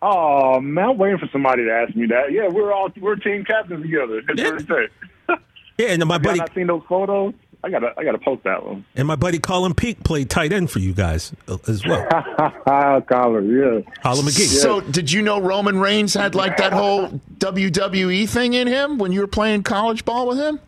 [0.00, 2.32] Oh man, I'm waiting for somebody to ask me that.
[2.32, 4.20] Yeah, we're all we're team captains together.
[4.26, 4.50] That's Yeah.
[4.50, 4.66] what it
[5.28, 5.34] say.
[5.78, 7.34] Yeah, and my Have y'all buddy not seen those photos?
[7.64, 8.84] I gotta I gotta post that one.
[8.96, 12.06] and my buddy Colin Peek played tight end for you guys uh, as well.
[12.66, 13.82] Collar, yeah.
[14.02, 14.46] Colin McGee.
[14.46, 19.12] So, did you know Roman Reigns had like that whole WWE thing in him when
[19.12, 20.58] you were playing college ball with him?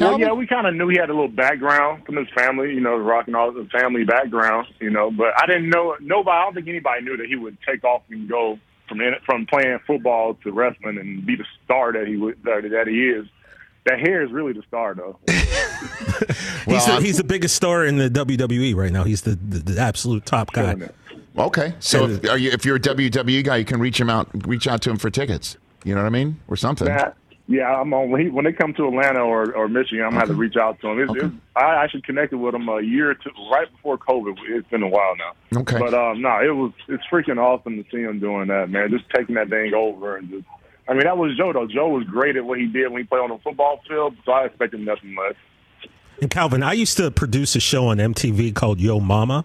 [0.00, 2.80] Well, yeah, we kind of knew he had a little background from his family, you
[2.80, 5.10] know, rocking all the family background, you know.
[5.10, 6.36] But I didn't know nobody.
[6.36, 9.46] I don't think anybody knew that he would take off and go from in, from
[9.46, 13.26] playing football to wrestling and be the star that he would that, that he is.
[13.86, 15.18] That hair is really the star, though.
[16.66, 19.04] he's, the, he's the biggest star in the WWE right now.
[19.04, 20.76] He's the, the, the absolute top guy.
[21.36, 24.28] Okay, so if, are you, if you're a WWE guy, you can reach him out,
[24.46, 25.56] reach out to him for tickets.
[25.84, 26.86] You know what I mean, or something.
[26.88, 30.10] That, yeah, I'm on when, he, when they come to Atlanta or, or Michigan, I'm
[30.10, 31.00] gonna have to reach out to him.
[31.00, 31.26] It's, Okay.
[31.26, 34.36] it's, I actually connected with him a year or two, right before COVID.
[34.48, 35.60] It's been a while now.
[35.60, 35.78] Okay.
[35.78, 38.90] But um, no, it was it's freaking awesome to see him doing that, man.
[38.90, 40.44] Just taking that thing over and just.
[40.88, 41.66] I mean, that was Joe though.
[41.66, 44.32] Joe was great at what he did when he played on the football field, so
[44.32, 45.34] I expected nothing less.
[46.20, 49.44] And Calvin, I used to produce a show on MTV called Yo Mama,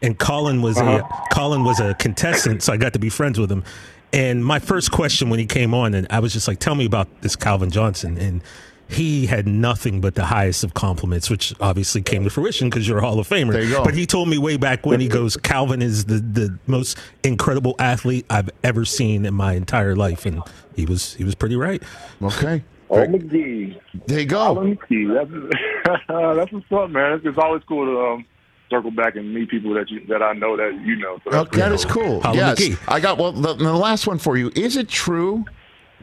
[0.00, 1.24] and Colin was a uh-huh.
[1.32, 3.64] Colin was a contestant, so I got to be friends with him.
[4.12, 6.84] And my first question when he came on, and I was just like, "Tell me
[6.84, 8.42] about this Calvin Johnson," and
[8.88, 12.98] he had nothing but the highest of compliments, which obviously came to fruition because you're
[12.98, 13.52] a Hall of Famer.
[13.52, 13.84] There you go.
[13.84, 17.74] But he told me way back when he goes, "Calvin is the the most incredible
[17.78, 20.42] athlete I've ever seen in my entire life," and
[20.76, 21.82] he was he was pretty right.
[22.22, 24.38] Okay, Oh, McGee, there you go.
[24.38, 25.14] Alan McGee.
[25.14, 27.14] That's that's what's up, man.
[27.14, 28.26] It's, it's always cool to um,
[28.68, 31.18] circle back and meet people that you that I know that you know.
[31.24, 32.20] So that's Okay, that pretty cool.
[32.20, 32.78] Hollow yes, McGee.
[32.88, 33.32] I got well.
[33.32, 34.52] The, the last one for you.
[34.54, 35.44] Is it true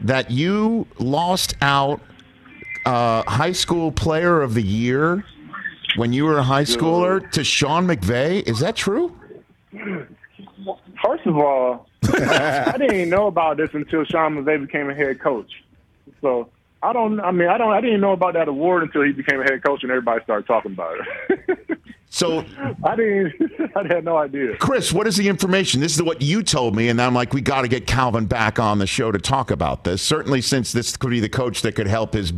[0.00, 2.00] that you lost out
[2.86, 5.24] uh, high school player of the year
[5.94, 8.48] when you were a high schooler to Sean McVay?
[8.48, 9.16] Is that true?
[11.04, 15.20] First of all, I didn't even know about this until Sean McVay became a head
[15.20, 15.52] coach.
[16.20, 16.50] So
[16.82, 17.20] I don't.
[17.20, 17.72] I mean, I don't.
[17.72, 20.46] I didn't know about that award until he became a head coach and everybody started
[20.46, 20.96] talking about
[21.28, 21.78] it.
[22.12, 22.44] So,
[22.82, 23.34] I didn't.
[23.76, 24.56] I had no idea.
[24.56, 25.80] Chris, what is the information?
[25.80, 28.58] This is what you told me, and I'm like, we got to get Calvin back
[28.58, 30.02] on the show to talk about this.
[30.02, 32.32] Certainly, since this could be the coach that could help his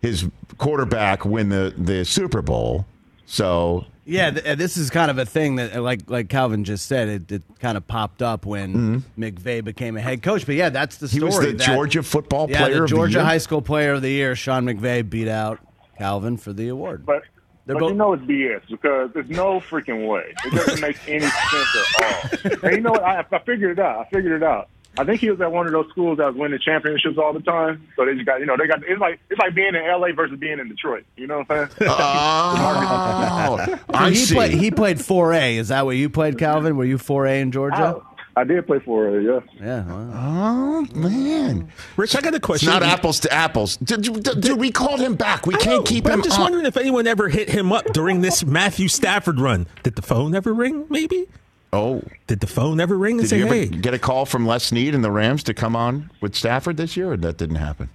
[0.00, 2.84] his quarterback win the the Super Bowl.
[3.24, 6.64] So Yeah, th- uh, this is kind of a thing that, uh, like like Calvin
[6.64, 10.46] just said, it, it kind of popped up when McVay became a head coach.
[10.46, 11.26] But yeah, that's the Mm-hmm.
[11.26, 11.46] he story.
[11.46, 13.26] was the that- Georgia football yeah, player the of Georgia the year.
[13.26, 14.34] High School Player of the Year.
[14.34, 15.58] Sean McVay beat out
[15.98, 17.04] Calvin for the award.
[17.04, 17.22] But,
[17.66, 20.32] They're but both- you know it's BS because there's no freaking way.
[20.46, 22.58] It doesn't make any sense at all.
[22.62, 23.02] And you know what?
[23.04, 24.06] I, I figured it out.
[24.06, 24.70] I figured it out.
[24.98, 27.40] I think he was at one of those schools that was winning championships all the
[27.40, 27.86] time.
[27.96, 28.82] So they just got, you know, they got.
[28.86, 31.04] It's like it's like being in LA versus being in Detroit.
[31.16, 31.88] You know what I'm saying?
[31.90, 34.34] Oh, I he see.
[34.34, 34.52] played.
[34.54, 35.56] He played 4A.
[35.56, 36.76] Is that what you played, Calvin?
[36.76, 38.00] Were you 4A in Georgia?
[38.36, 39.22] I, I did play for it.
[39.24, 39.40] Yeah.
[39.60, 39.84] Yeah.
[39.84, 40.12] Wow.
[40.14, 42.68] oh man, Rich, I got a it's question.
[42.68, 43.76] not apples to apples.
[43.78, 45.46] Dude, dude, dude, we called him back.
[45.46, 46.12] We I can't know, keep him.
[46.12, 46.44] I'm just on.
[46.44, 49.66] wondering if anyone ever hit him up during this Matthew Stafford run.
[49.82, 50.86] Did the phone ever ring?
[50.88, 51.26] Maybe.
[51.72, 53.66] Oh, Did the phone ever ring and did say, you ever "Hey"?
[53.66, 56.96] get a call from Les Snead and the Rams to come on with Stafford this
[56.96, 57.90] year, or that didn't happen?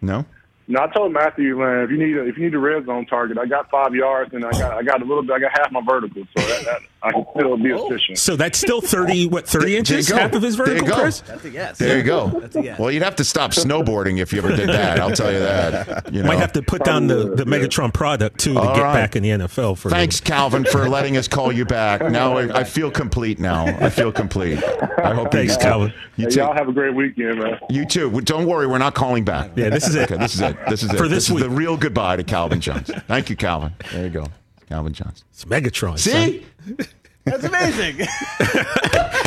[0.00, 0.24] No.
[0.68, 3.06] No, I told Matthew, man, if you need a, if you need a red zone
[3.06, 5.52] target, I got five yards and I got I got a little bit, I got
[5.56, 7.86] half my vertical, so that, that I can still be oh.
[7.86, 8.18] efficient.
[8.18, 9.28] So that's still thirty.
[9.28, 10.08] What thirty inches?
[10.08, 10.16] go.
[10.16, 10.86] Half of his vertical.
[10.86, 11.02] There you go.
[11.02, 11.20] Chris.
[11.20, 11.78] That's a yes.
[11.78, 12.40] There you go.
[12.40, 12.78] That's a yes.
[12.80, 14.98] Well, you'd have to stop snowboarding if you ever did that.
[14.98, 16.12] I'll tell you that.
[16.12, 16.28] You know.
[16.28, 18.94] Might have to put down the, the Megatron product too to All get right.
[18.94, 19.88] back in the NFL for.
[19.88, 22.02] a Thanks, little- Calvin, for letting us call you back.
[22.16, 23.38] Now I, I feel complete.
[23.38, 24.62] Now I feel complete.
[24.64, 25.30] I hope.
[25.32, 25.92] Thanks, you, Calvin.
[26.16, 26.40] You Hey, too.
[26.40, 27.58] y'all have a great weekend, man.
[27.68, 28.22] You too.
[28.22, 29.50] Don't worry, we're not calling back.
[29.54, 30.10] Yeah, this is it.
[30.10, 30.55] Okay, this is it.
[30.68, 30.96] This is it.
[30.96, 31.42] For this is week.
[31.44, 33.02] the real goodbye to Calvin Johnson.
[33.06, 33.74] Thank you, Calvin.
[33.92, 34.26] There you go,
[34.68, 35.26] Calvin Johnson.
[35.32, 35.98] It's Megatron.
[35.98, 36.44] See,
[37.24, 38.04] That's amazing.
[38.38, 38.66] son.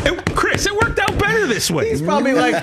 [0.05, 1.89] It- Chris, it worked out better this way.
[1.89, 2.55] He's probably like,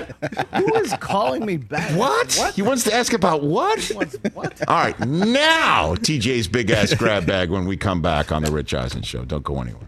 [0.55, 1.91] who is calling me back?
[1.95, 2.33] what?
[2.55, 3.79] He wants to ask about what?
[3.93, 4.67] What's- what?
[4.67, 8.73] All right, now TJ's big ass grab bag when we come back on the Rich
[8.73, 9.25] Eisen show.
[9.25, 9.87] Don't go anywhere.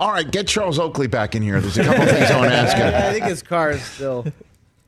[0.00, 1.60] All right, get Charles Oakley back in here.
[1.60, 2.86] There's a couple things I want to ask him.
[2.94, 4.24] I think his car is still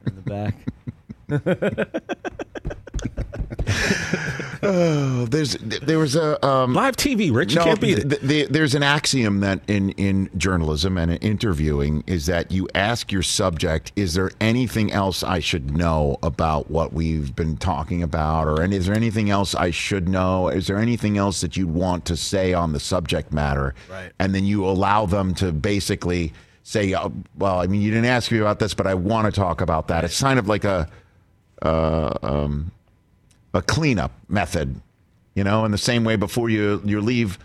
[0.06, 0.54] in the back.
[4.64, 7.56] Oh, there's there was a um, Live TV, Rich.
[7.56, 8.08] No, can't beat th- it.
[8.10, 12.68] th- th- there's an axiom that in, in journalism and in interviewing is that you
[12.72, 18.04] ask your subject, is there anything else I should know about what we've been talking
[18.04, 18.46] about?
[18.46, 20.46] Or and is there anything else I should know?
[20.46, 23.74] Is there anything else that you'd want to say on the subject matter?
[23.90, 24.12] Right.
[24.20, 28.30] And then you allow them to basically say, uh, well, I mean, you didn't ask
[28.30, 30.04] me about this, but I want to talk about that.
[30.04, 30.88] It's kind of like a,
[31.62, 32.72] uh, um,
[33.54, 34.80] a cleanup method,
[35.34, 37.38] you know, in the same way before you you leave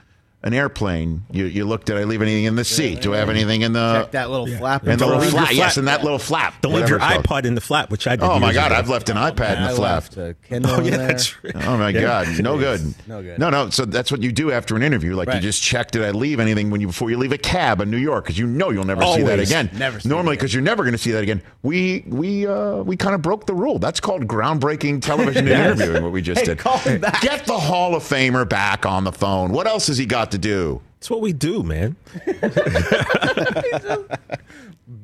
[0.44, 3.02] an airplane, you, you look, did I leave anything in the seat?
[3.02, 4.84] Do I have anything in the Check that little flap.
[4.84, 5.54] in the Don't little leave your flap?
[5.54, 5.78] Yes, flap.
[5.82, 6.62] in that little flap.
[6.62, 7.44] Don't leave your whatever it's called.
[7.44, 8.24] iPod in the flap, which I did.
[8.24, 8.80] Oh my years God, ago.
[8.80, 10.16] I've left an iPad in I the flap.
[10.16, 11.54] left a Oh yeah, that's right.
[11.66, 12.82] Oh my God, no good.
[13.08, 13.40] No good.
[13.40, 13.72] No, no.
[13.72, 15.16] So that's what you do after an interview.
[15.16, 15.42] Like you Right.
[15.42, 17.98] just check, did I leave anything when you before you leave a cab in New
[17.98, 18.26] York?
[18.26, 19.50] Because you know you'll never see that Always.
[19.50, 19.70] again.
[19.74, 20.38] Never see Normally, again.
[20.38, 21.42] because you're never going to see that again.
[21.64, 23.80] We we uh, we kind of broke the rule.
[23.80, 26.04] That's called groundbreaking television and interviewing.
[26.04, 26.60] What we just Hey, did.
[26.60, 27.22] call him back.
[27.22, 29.52] Get the Hall of Famer back on the phone.
[29.52, 30.82] What else has he got to do?
[30.98, 31.96] It's what we do, man.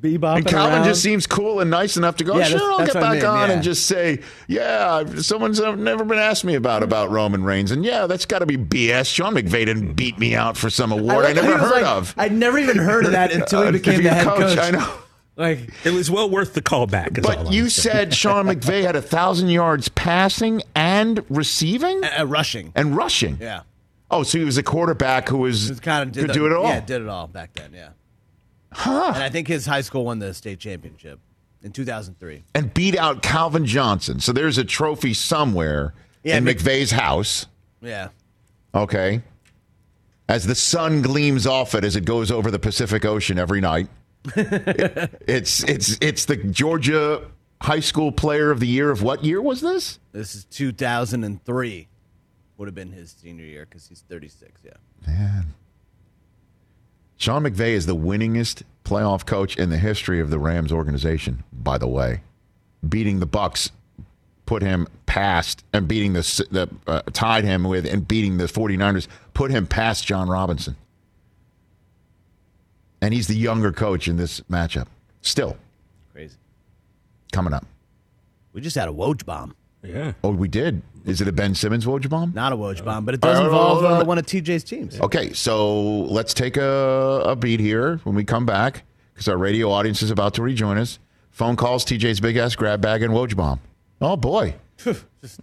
[0.01, 0.85] Bebopping And Calvin around.
[0.85, 3.03] just seems cool and nice enough to go, Yeah, sure, that's- I'll that's get what
[3.09, 3.53] I back mean, on yeah.
[3.55, 7.71] and just say, yeah, someone's never been asked me about about Roman Reigns.
[7.71, 9.13] And yeah, that's got to be BS.
[9.13, 11.71] Sean McVay didn't beat me out for some award I, like how never he heard
[11.83, 12.13] like- of.
[12.17, 14.57] I'd never even heard of that until he Uh, became if the head coach.
[14.57, 14.93] I know.
[15.35, 17.17] Like, It was well worth the call back.
[17.17, 22.71] all But you said Sean McVay had a thousand yards passing and receiving uh, rushing.
[22.75, 23.37] and rushing.
[23.41, 23.61] Yeah.
[24.13, 26.65] Oh, so he was a quarterback who was, was kind of could do it all.
[26.65, 27.71] Yeah, did it all back then.
[27.73, 27.89] Yeah.
[28.71, 29.11] Huh.
[29.15, 31.19] And I think his high school won the state championship
[31.61, 32.43] in 2003.
[32.55, 34.19] and beat out Calvin Johnson.
[34.19, 37.45] So there's a trophy somewhere Yeah, in Mc- McVay's house.
[37.81, 38.09] Yeah.
[38.75, 39.21] Okay.
[40.27, 43.87] As the sun gleams off it as it goes over the Pacific Ocean every night.
[44.35, 47.25] It- it's it's it's the Georgia
[47.61, 49.99] High School Player of the Year of what year was this?
[50.13, 51.87] This is 2003.
[52.57, 54.61] Would have been his senior year because he's 36.
[54.63, 54.71] Yeah.
[55.07, 55.53] Man.
[57.17, 61.77] Sean McVay is the winningest playoff coach in the history of the Rams organization, by
[61.77, 62.21] the way.
[62.87, 63.71] Beating the Bucks
[64.45, 69.07] put him past and beating the, the uh, tied him with and beating the 49ers
[69.33, 70.75] put him past John Robinson.
[73.01, 74.87] And he's the younger coach in this matchup.
[75.21, 75.57] Still
[76.13, 76.35] Crazy.
[77.31, 77.65] coming up.
[78.53, 79.55] We just had a Woj bomb.
[79.83, 80.13] Yeah.
[80.23, 80.81] Oh, we did.
[81.05, 82.31] Is it a Ben Simmons Woj bomb?
[82.33, 84.99] Not a Woj bomb, but it does involve uh, one of TJ's teams.
[85.01, 89.69] Okay, so let's take a, a beat here when we come back because our radio
[89.69, 90.99] audience is about to rejoin us.
[91.31, 93.59] Phone calls, TJ's Big Ass Grab Bag, and Woj Bomb.
[93.99, 94.55] Oh, boy.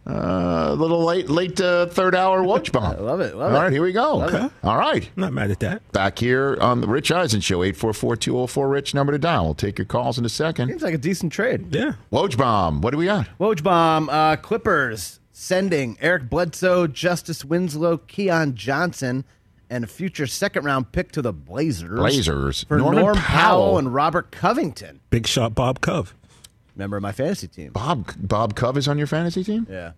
[0.07, 2.97] A little late, late uh, third hour Woj bomb.
[2.97, 3.63] I love it, love All it.
[3.65, 4.51] right, here we go.
[4.63, 5.05] All right.
[5.17, 5.91] I'm not mad at that.
[5.93, 9.45] Back here on the Rich Eisen Show, 844-204-RICH, number to dial.
[9.45, 10.69] We'll take your calls in a second.
[10.69, 11.75] Seems like a decent trade.
[11.75, 11.93] Yeah.
[12.13, 13.29] Woj bomb, what do we got?
[13.39, 14.09] Woj bomb.
[14.11, 19.25] Uh, Clippers sending Eric Bledsoe, Justice Winslow, Keon Johnson,
[19.71, 21.99] and a future second round pick to the Blazers.
[21.99, 22.65] Blazers.
[22.65, 23.67] for Norman Norm Powell.
[23.69, 23.79] Powell.
[23.79, 25.01] and Robert Covington.
[25.11, 26.15] Big shot Bob Cove.
[26.81, 27.73] Member of my fantasy team.
[27.73, 29.67] Bob Bob Cove is on your fantasy team?
[29.71, 29.93] Yeah.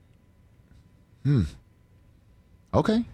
[1.22, 1.42] Hmm.
[2.74, 3.04] Okay.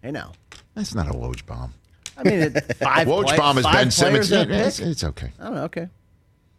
[0.00, 0.30] Hey now.
[0.74, 1.74] That's not a Woj bomb.
[2.16, 3.08] I mean, it, five.
[3.08, 4.28] Woj play- bomb is Ben Simmons.
[4.28, 5.32] players in a Yeah, it's, it's okay.
[5.40, 5.62] I don't know.
[5.64, 5.88] Okay.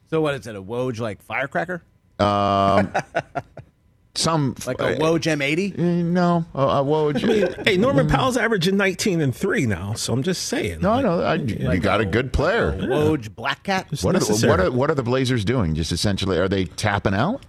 [0.09, 0.55] So what is it?
[0.57, 1.81] A Woj like firecracker?
[4.15, 5.77] Some Like a Woj M80?
[5.77, 7.65] Uh, no, a, a Woj.
[7.65, 10.79] Hey, Norman Powell's averaging 19 and 3 now, so I'm just saying.
[10.81, 12.71] no, no, I, you got a good player.
[12.71, 13.87] Woj Black Cat?
[14.01, 15.75] What are, what, are, what are the Blazers doing?
[15.75, 17.45] Just essentially, are they tapping out?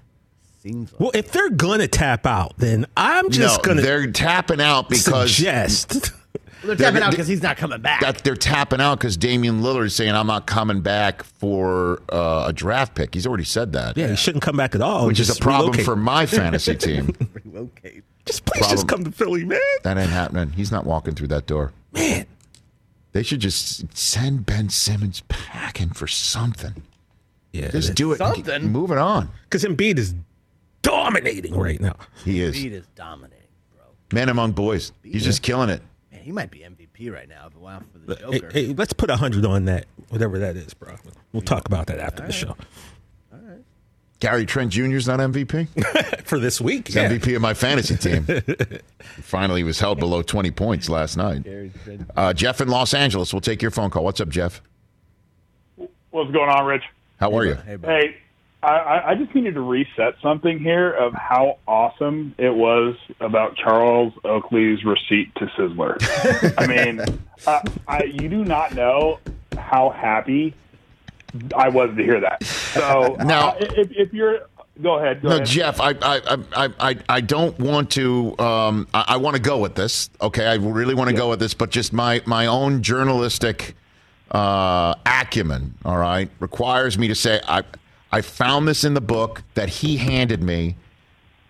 [0.63, 3.83] Seems like well, if they're going to tap out, then I'm just no, going to
[3.83, 6.13] they're tapping out because suggest.
[6.63, 8.01] They're tapping they're- out because he's not coming back.
[8.01, 12.47] that they're tapping out because Damian Lillard is saying I'm not coming back for uh,
[12.49, 13.15] a draft pick.
[13.15, 15.07] He's already said that, Yeah, he shouldn't come back at all.
[15.07, 15.85] which is a problem relocate.
[15.85, 17.15] for my fantasy team.
[17.45, 18.05] Relocate.
[18.25, 19.61] Just please just come to Philly, man.
[19.85, 20.51] That ain't happening.
[20.51, 21.73] He's not walking through that door.
[21.93, 22.27] Man,
[23.13, 26.83] They should just send Ben Simmons packing for something.
[27.53, 28.19] yeah, Just do it.
[28.19, 28.73] Something.
[28.73, 29.29] Move it on.
[29.45, 30.15] because Embiid is
[30.83, 31.95] dominating right now.
[32.25, 33.85] He is Speed is dominating, bro.
[34.13, 34.93] man among boys.
[35.03, 35.83] He's just killing it.
[36.27, 38.51] Man, he might be MVP right now if it weren't for the Joker.
[38.53, 40.97] hey, let's put a hundred on that, whatever that is, bro.
[41.33, 42.57] We'll talk about that after the show.
[43.33, 43.59] All right.
[44.19, 44.97] Gary Trent Jr.
[44.97, 45.69] is not MVP.
[46.27, 47.09] For this week, He's yeah.
[47.11, 48.27] MVP of my fantasy team.
[49.23, 51.47] Finally, was held below 20 points last night.
[52.17, 53.33] Uh, Jeff in Los Angeles.
[53.33, 54.03] We'll take your phone call.
[54.03, 54.63] What's up, Jeff?
[55.77, 56.85] What's going on, Rich?
[57.21, 57.55] How are you?
[57.55, 57.91] Hey, bro.
[57.91, 58.17] Hey,
[58.63, 64.13] I- I, just needed to reset something here of how awesome it was about Charles
[64.25, 65.97] Oakley's receipt to Sizzler.
[66.59, 67.01] I mean,
[67.47, 69.21] uh, I, you do not know
[69.57, 70.55] how happy
[71.57, 72.43] I was to hear that.
[72.45, 74.41] So Now- uh, if, if you're,
[74.83, 75.23] go ahead.
[75.23, 75.47] Go No, ahead.
[75.47, 76.21] Jeff, I, I,
[76.57, 78.37] I, I, I don't want to.
[78.39, 80.11] Um, I, I want to go with this.
[80.21, 83.77] Okay, I really want to go with this, but just my my own journalistic
[84.33, 87.63] uh, acumen, all right, requires me to say I
[88.13, 90.77] I found this in the book that he handed me,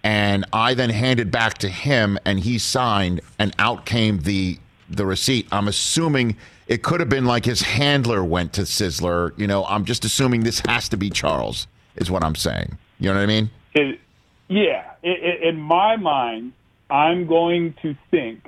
[0.02, 5.04] and I then handed back to him, and he signed, and out came the the
[5.04, 5.48] receipt.
[5.50, 6.36] I'm assuming
[6.68, 9.36] it could have been like his handler went to Sizzler.
[9.36, 11.66] You know, I'm just assuming this has to be Charles,
[11.96, 12.78] is what I'm saying.
[12.98, 13.50] You know what I mean?
[13.74, 14.00] It,
[14.48, 16.52] yeah, i i in my mind,
[16.88, 18.46] I'm going to think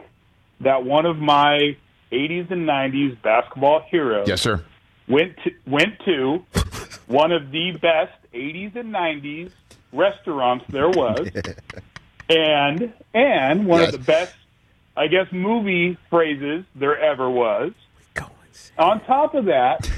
[0.60, 1.76] that one of my
[2.12, 4.64] 80s and 90s basketball heroes Yes, sir.
[5.08, 6.44] Went to, went to
[7.06, 9.50] one of the best 80s and 90s
[9.92, 11.28] restaurants there was,
[12.28, 13.94] and and one Yes.
[13.94, 14.34] of the best,
[14.96, 17.72] I guess, movie phrases there ever was.
[18.76, 19.88] On top of that,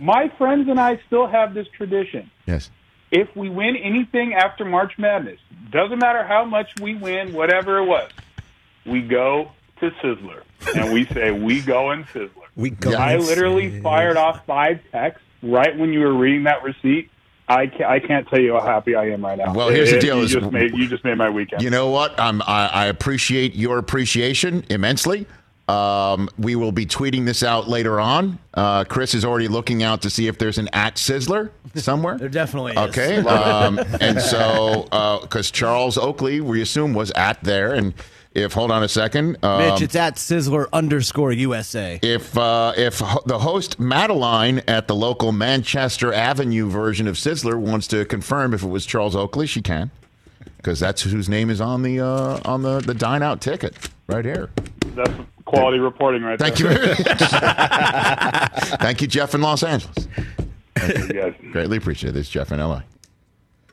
[0.00, 2.70] my friends and I still have this tradition Yes.
[3.10, 5.38] if we win anything after March Madness,
[5.70, 8.10] doesn't matter how much we win, whatever it was,
[8.86, 10.42] we go to Sizzler
[10.76, 12.41] and we say we go in Sizzler.
[12.56, 12.92] We go.
[12.92, 17.10] I literally fired off five texts right when you were reading that receipt.
[17.48, 19.52] I can't, I can't tell you how happy I am right now.
[19.52, 21.62] Well, here's the deal You is- just made you just made my weekend.
[21.62, 22.18] You know what?
[22.20, 25.26] I'm, I, I appreciate your appreciation immensely.
[25.68, 28.38] Um, we will be tweeting this out later on.
[28.52, 32.16] Uh, Chris is already looking out to see if there's an at Sizzler somewhere.
[32.22, 32.78] There definitely is.
[32.78, 33.22] Okay.
[33.26, 34.86] Um, and so,
[35.22, 37.72] because Charles Oakley, we assume, was at there.
[37.74, 37.94] And
[38.34, 39.36] if, hold on a second.
[39.44, 41.98] Um, Mitch, it's at Sizzler underscore USA.
[42.02, 47.58] if uh, if ho- the host Madeline at the local Manchester Avenue version of Sizzler
[47.58, 49.90] wants to confirm if it was Charles Oakley, she can,
[50.56, 53.74] because that's whose name is on the uh, on the the dine out ticket
[54.06, 54.50] right here.
[54.94, 55.12] That's
[55.44, 56.48] quality reporting right there.
[56.50, 56.88] Thank there.
[56.88, 56.94] you.
[58.78, 60.08] Thank you, Jeff in Los Angeles.
[60.76, 61.20] Thank you.
[61.20, 61.34] guys.
[61.52, 62.82] Greatly appreciate this, Jeff in LA.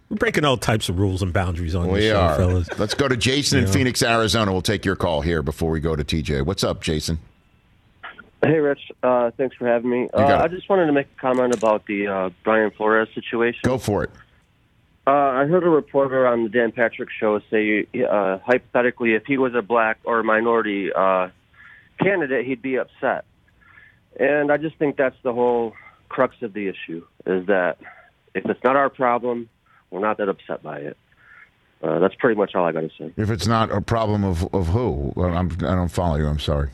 [0.09, 2.35] We're breaking all types of rules and boundaries on We this show, are.
[2.35, 2.67] fellas.
[2.79, 4.51] Let's go to Jason in Phoenix, Arizona.
[4.51, 6.45] We'll take your call here before we go to TJ.
[6.45, 7.19] What's up, Jason?
[8.41, 8.91] Hey, Rich.
[9.03, 10.09] Uh, thanks for having me.
[10.11, 10.41] Uh.
[10.41, 13.59] I just wanted to make a comment about the uh, Brian Flores situation.
[13.63, 14.09] Go for it.
[15.05, 19.37] Uh, I heard a reporter on the Dan Patrick show say, uh, hypothetically, if he
[19.37, 21.29] was a black or minority uh,
[22.01, 23.25] candidate, he'd be upset.
[24.19, 25.73] And I just think that's the whole
[26.09, 27.77] crux of the issue: is that
[28.33, 29.49] if it's not our problem,
[29.91, 30.97] we're not that upset by it.
[31.81, 33.13] Uh, that's pretty much all I got to say.
[33.15, 36.27] If it's not a problem of of who, I'm, I don't follow you.
[36.27, 36.69] I'm sorry.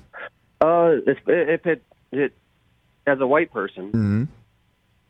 [0.62, 2.34] Uh, if, if it, it,
[3.06, 4.24] as a white person, Mm-hmm.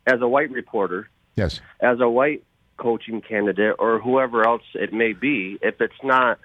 [0.07, 1.61] as a white reporter, Yes.
[1.79, 2.43] as a white
[2.77, 6.39] coaching candidate or whoever else it may be, if it's not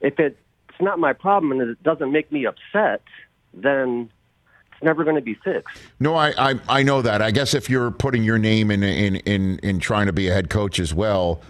[0.00, 0.36] if it's
[0.80, 3.02] not my problem and it doesn't make me upset,
[3.52, 4.10] then
[4.74, 5.76] it's never going to be fixed.
[6.00, 7.22] No, I, I I know that.
[7.22, 10.32] I guess if you're putting your name in in in in trying to be a
[10.32, 11.40] head coach as well,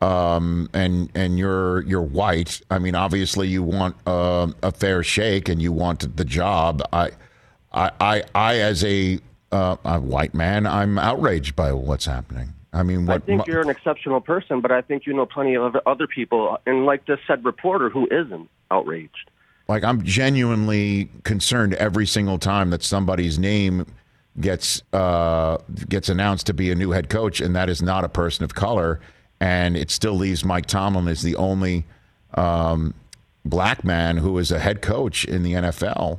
[0.00, 2.60] um, and and you're you're white.
[2.70, 6.82] I mean, obviously you want uh, a fair shake and you want the job.
[6.92, 7.10] I
[7.72, 9.18] I I, I as a,
[9.52, 12.52] uh, a white man, I'm outraged by what's happening.
[12.72, 15.54] I mean, what I think you're an exceptional person, but I think you know plenty
[15.54, 19.30] of other people, and like this said reporter, who isn't outraged.
[19.68, 23.86] Like I'm genuinely concerned every single time that somebody's name
[24.40, 25.58] gets uh,
[25.88, 28.54] gets announced to be a new head coach, and that is not a person of
[28.54, 29.00] color,
[29.40, 31.84] and it still leaves Mike Tomlin as the only
[32.34, 32.94] um,
[33.44, 36.18] black man who is a head coach in the NFL.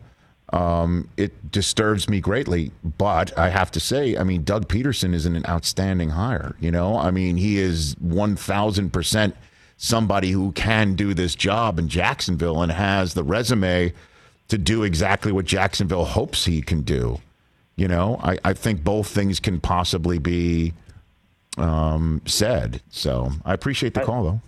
[0.53, 5.25] Um, it disturbs me greatly, but I have to say, I mean, Doug Pederson is
[5.25, 6.55] an outstanding hire.
[6.59, 9.35] You know, I mean, he is one thousand percent
[9.78, 13.93] somebody who can do this job in Jacksonville and has the resume
[14.47, 17.19] to do exactly what Jacksonville hopes he can do.
[17.76, 20.73] You know, I, I think both things can possibly be
[21.57, 22.82] um, said.
[22.89, 24.41] So I appreciate the call, though.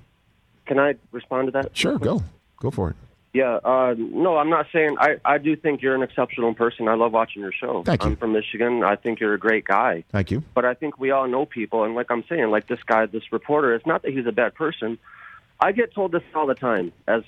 [0.66, 1.76] Can I respond to that?
[1.76, 2.24] Sure, go.
[2.60, 2.96] Go for it.
[3.38, 6.88] Yeah, uh, no, I'm not saying I, I do think you're an exceptional person.
[6.88, 7.84] I love watching your show.
[7.84, 8.10] Thank you.
[8.10, 8.84] I'm from Michigan.
[8.84, 10.04] I think you're a great guy.
[10.12, 10.42] Thank you.
[10.56, 13.32] But I think we all know people, and like I'm saying, like this guy, this
[13.32, 14.98] reporter, it's not that he's a bad person.
[15.60, 17.22] I get told this all the time as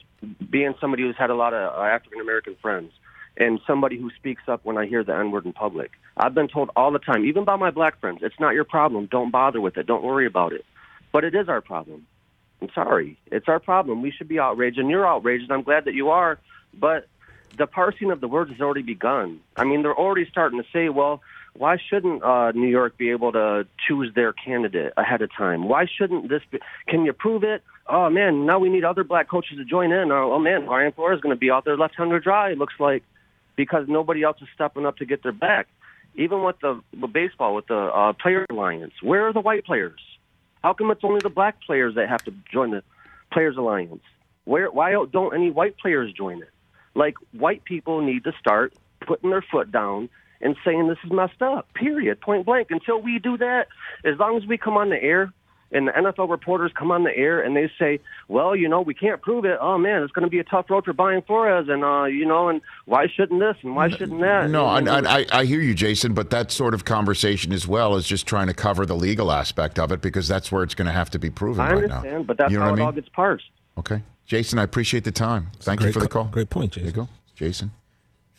[0.49, 2.91] being somebody who's had a lot of uh, African American friends
[3.37, 5.91] and somebody who speaks up when I hear the N word in public.
[6.17, 9.05] I've been told all the time, even by my black friends, it's not your problem.
[9.05, 9.85] Don't bother with it.
[9.85, 10.65] Don't worry about it.
[11.11, 12.07] But it is our problem.
[12.61, 13.17] I'm sorry.
[13.27, 14.01] It's our problem.
[14.01, 16.39] We should be outraged, and you're outraged, and I'm glad that you are.
[16.73, 17.07] But
[17.57, 19.39] the parsing of the words has already begun.
[19.55, 21.21] I mean, they're already starting to say, well,
[21.53, 25.67] why shouldn't uh, New York be able to choose their candidate ahead of time?
[25.67, 26.59] Why shouldn't this be?
[26.87, 27.63] Can you prove it?
[27.87, 30.11] Oh, man, now we need other black coaches to join in.
[30.11, 32.57] Oh, oh man, Brian Flores is going to be out there left to dry, it
[32.57, 33.03] looks like,
[33.55, 35.67] because nobody else is stepping up to get their back.
[36.15, 39.99] Even with the, the baseball, with the uh, player alliance, where are the white players?
[40.63, 42.83] How come it's only the black players that have to join the
[43.31, 44.03] Players Alliance?
[44.45, 46.49] Where why don't any white players join it?
[46.95, 48.73] Like white people need to start
[49.05, 50.09] putting their foot down
[50.41, 51.71] and saying this is messed up.
[51.73, 52.19] Period.
[52.21, 52.71] Point blank.
[52.71, 53.67] Until we do that,
[54.03, 55.31] as long as we come on the air
[55.71, 58.93] and the NFL reporters come on the air and they say, "Well, you know, we
[58.93, 59.57] can't prove it.
[59.61, 62.25] Oh man, it's going to be a tough road for Brian Flores, and uh, you
[62.25, 65.61] know, and why shouldn't this and why shouldn't that?" No, and, I, I, I hear
[65.61, 68.95] you, Jason, but that sort of conversation as well is just trying to cover the
[68.95, 71.73] legal aspect of it because that's where it's going to have to be proven I
[71.73, 72.23] right understand, now.
[72.23, 73.49] but that's you know how what it I all gets parsed.
[73.77, 75.51] Okay, Jason, I appreciate the time.
[75.59, 76.25] Thank you for the call.
[76.25, 77.05] Great point, There you Jason.
[77.05, 77.71] go, Jason,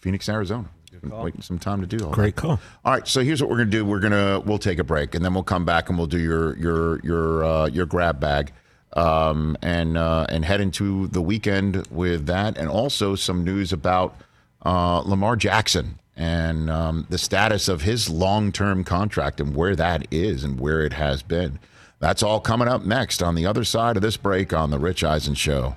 [0.00, 0.68] Phoenix, Arizona.
[1.02, 2.42] Waiting some time to do all Great that.
[2.42, 2.60] call.
[2.84, 3.84] All right, so here's what we're gonna do.
[3.84, 6.56] We're gonna we'll take a break and then we'll come back and we'll do your
[6.58, 8.52] your your uh, your grab bag,
[8.94, 14.16] um, and uh, and head into the weekend with that, and also some news about
[14.64, 20.06] uh, Lamar Jackson and um, the status of his long term contract and where that
[20.10, 21.58] is and where it has been.
[21.98, 25.02] That's all coming up next on the other side of this break on the Rich
[25.04, 25.76] Eisen Show.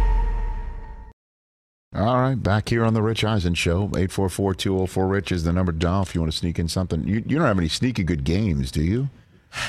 [1.93, 3.89] All right, back here on the Rich Eisen Show.
[3.89, 7.05] 844-204-RICH is the number to dial if you want to sneak in something.
[7.05, 9.09] You, you don't have any sneaky good games, do you?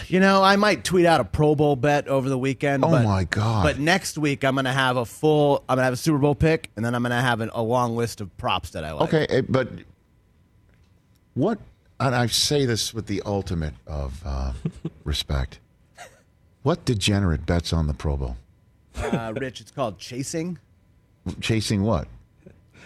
[0.07, 2.85] You know, I might tweet out a Pro Bowl bet over the weekend.
[2.85, 3.65] Oh, but, my God.
[3.65, 5.65] But next week I'm going to have a full.
[5.69, 7.51] I'm going to have a Super Bowl pick, and then I'm going to have an,
[7.53, 9.13] a long list of props that I like.
[9.13, 9.69] Okay, eh, but
[11.35, 11.59] what,
[11.99, 14.53] and I say this with the ultimate of uh,
[15.05, 15.59] respect,
[16.63, 18.37] what degenerate bets on the Pro Bowl?
[18.97, 20.61] Uh, Rich, it's called chasing
[21.41, 22.09] Chasing what?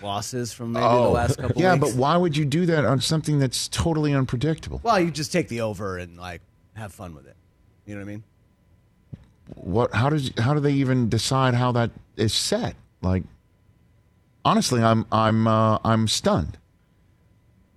[0.02, 1.56] losses from maybe the last couple.
[1.58, 1.92] Oh, yeah, weeks.
[1.92, 4.80] but why would you do that on something that's totally unpredictable?
[4.82, 6.42] Well, you just take the over and like
[6.74, 7.34] have fun with it.
[7.86, 8.24] You know what I mean?
[9.54, 9.94] What?
[9.94, 10.32] How does?
[10.38, 12.76] How do they even decide how that is set?
[13.00, 13.22] Like,
[14.44, 16.58] honestly, I'm I'm uh, I'm stunned.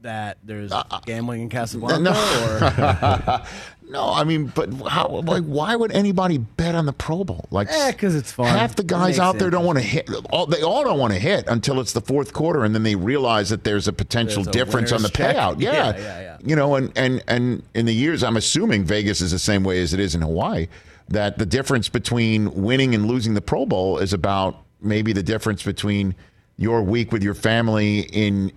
[0.01, 3.43] That there's Uh, gambling in Casablanca, No.
[3.91, 5.07] No, I mean, but how?
[5.07, 7.47] Like, why would anybody bet on the Pro Bowl?
[7.49, 8.45] Like, eh, because it's fun.
[8.45, 10.07] half the guys out there don't want to hit.
[10.29, 12.93] All, they all don't want to hit until it's the fourth quarter, and then they
[12.95, 15.35] realize that there's a potential There's a difference on the check.
[15.35, 15.59] payout.
[15.59, 15.73] Yeah.
[15.73, 16.37] Yeah, yeah, yeah.
[16.45, 19.81] You know, and and and in the years, I'm assuming Vegas is the same way
[19.81, 20.67] as it is in Hawaii.
[21.07, 25.63] That the difference between winning and losing the Pro Bowl is about maybe the difference
[25.63, 26.13] between
[26.57, 28.51] your week with your family in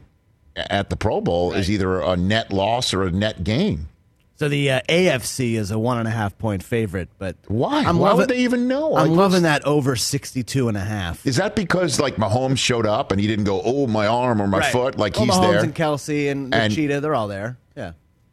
[0.57, 3.89] at the Pro Bowl is either a net loss or a net gain.
[4.37, 7.85] So the uh, AFC is a one and a half point favorite, but Why?
[7.85, 8.97] I'm Why loving, would they even know?
[8.97, 11.25] I'm loving that over 62 and a half.
[11.25, 14.49] Is that because like Mahomes showed up and he didn't go, oh my arm or
[14.49, 14.73] my Right.
[14.73, 15.63] foot, like Well, he's Mahomes there?
[15.65, 17.59] and Kelce and, the And- Cheetah, they're all there.
[17.77, 17.93] Yeah,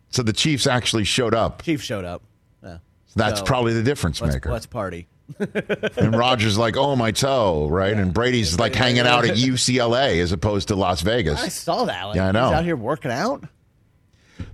[0.09, 1.61] so the Chiefs actually showed up.
[1.61, 2.23] Chiefs showed up.
[2.63, 2.77] Yeah,
[3.15, 4.51] That's So, probably the difference let's, maker.
[4.51, 5.07] let's party.
[5.97, 7.93] and Rodgers like, oh my toe, right?
[7.95, 11.39] And Brady's like hanging out at UCLA as opposed to Las Vegas.
[11.43, 12.03] I saw that.
[12.05, 12.45] Like, Yeah, I know.
[12.47, 13.43] He's out here working out.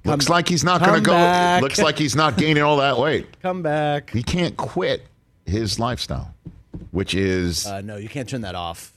[0.04, 1.12] Looks like he's not going to go.
[1.14, 1.62] back.
[1.62, 3.28] Looks like he's not gaining all that weight.
[3.42, 4.10] Come back.
[4.12, 5.06] He can't quit
[5.46, 6.34] his lifestyle,
[6.92, 8.92] which is Uh, no, you can't turn that off.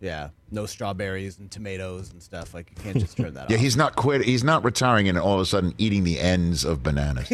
[0.00, 2.54] Yeah, no strawberries and tomatoes and stuff.
[2.54, 3.50] Like you can't just turn that yeah, off.
[3.50, 4.22] Yeah, he's not quit.
[4.22, 7.32] He's not retiring and all of a sudden eating the ends of bananas.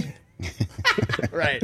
[1.30, 1.62] right.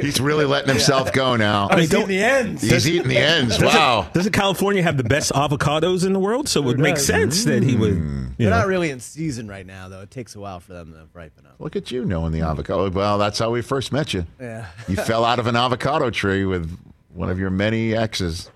[0.00, 1.68] He's really letting himself go now.
[1.68, 2.62] I mean, He's don't- eating the ends.
[2.62, 3.62] He's eating the ends.
[3.62, 4.08] Wow.
[4.12, 6.48] Doesn't California have the best avocados in the world?
[6.48, 7.06] So it would make does.
[7.06, 7.94] sense that he would.
[7.94, 8.28] Mm.
[8.30, 8.58] You They're know.
[8.58, 10.00] not really in season right now, though.
[10.00, 11.54] It takes a while for them to ripen up.
[11.60, 12.90] Look at you knowing the avocado.
[12.90, 14.26] Well, that's how we first met you.
[14.40, 14.66] Yeah.
[14.88, 16.76] You fell out of an avocado tree with
[17.12, 18.50] one of your many exes.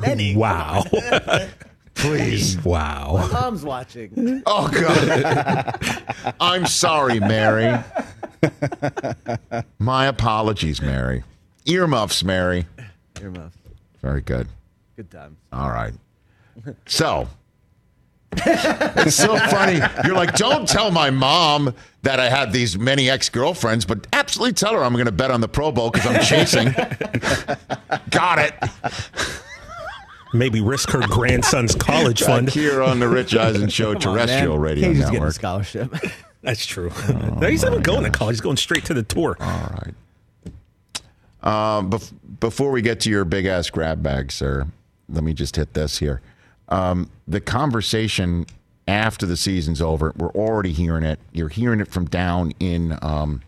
[0.00, 0.36] Many.
[0.36, 0.84] Wow.
[1.94, 2.62] Please.
[2.62, 3.26] wow.
[3.32, 4.42] Mom's watching.
[4.44, 6.34] Oh, God.
[6.40, 7.82] I'm sorry, Mary.
[9.78, 11.24] My apologies, Mary.
[11.64, 12.66] Earmuffs, Mary.
[13.20, 13.56] Earmuffs.
[14.02, 14.48] Very good.
[14.96, 15.36] Good times.
[15.52, 15.92] All right.
[16.86, 17.28] So,
[18.32, 19.80] it's so funny.
[20.04, 24.52] You're like, don't tell my mom that I had these many ex girlfriends, but absolutely
[24.54, 26.72] tell her I'm going to bet on the Pro Bowl because I'm chasing.
[28.10, 28.54] Got it.
[30.32, 32.50] Maybe risk her grandson's college Back fund.
[32.50, 34.60] here on the Rich Eisen Show Come on, terrestrial man.
[34.62, 35.32] radio Casey's getting a network.
[35.34, 35.94] scholarship.
[36.46, 36.92] That's true.
[37.40, 38.36] no, he's not even going to college.
[38.36, 39.36] He's going straight to the tour.
[39.40, 39.94] All right.
[41.42, 44.68] Um, bef- before we get to your big ass grab bag, sir,
[45.08, 46.20] let me just hit this here.
[46.68, 48.46] Um, the conversation
[48.86, 51.18] after the season's over, we're already hearing it.
[51.32, 53.42] You're hearing it from down in um,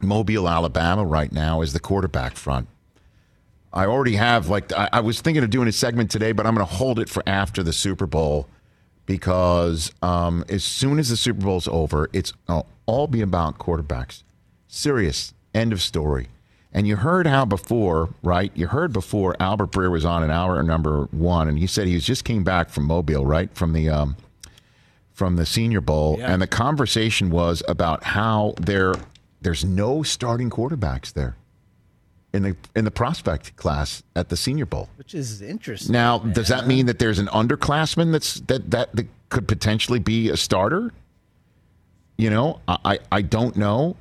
[0.00, 2.66] Mobile, Alabama, right now, is the quarterback front.
[3.72, 6.56] I already have like I, I was thinking of doing a segment today, but I'm
[6.56, 8.48] going to hold it for after the Super Bowl
[9.06, 14.22] because um, as soon as the Super Bowl's over, it's it'll all be about quarterbacks.
[14.68, 15.32] Serious.
[15.54, 16.28] End of story.
[16.72, 18.52] And you heard how before, right?
[18.54, 21.94] You heard before Albert Breer was on an hour number one, and he said he
[21.94, 24.16] was just came back from Mobile, right, from the um,
[25.14, 26.30] from the Senior Bowl, Yeah.
[26.30, 28.94] and the conversation was about how there
[29.40, 31.36] there's no starting quarterbacks there
[32.32, 34.88] in the in the prospect class at the Senior Bowl.
[34.96, 35.92] Which is interesting.
[35.92, 40.28] Now, does that mean that there's an underclassman that's that that, that could potentially be
[40.30, 40.92] a starter?
[42.16, 43.96] You know, I I, I don't know,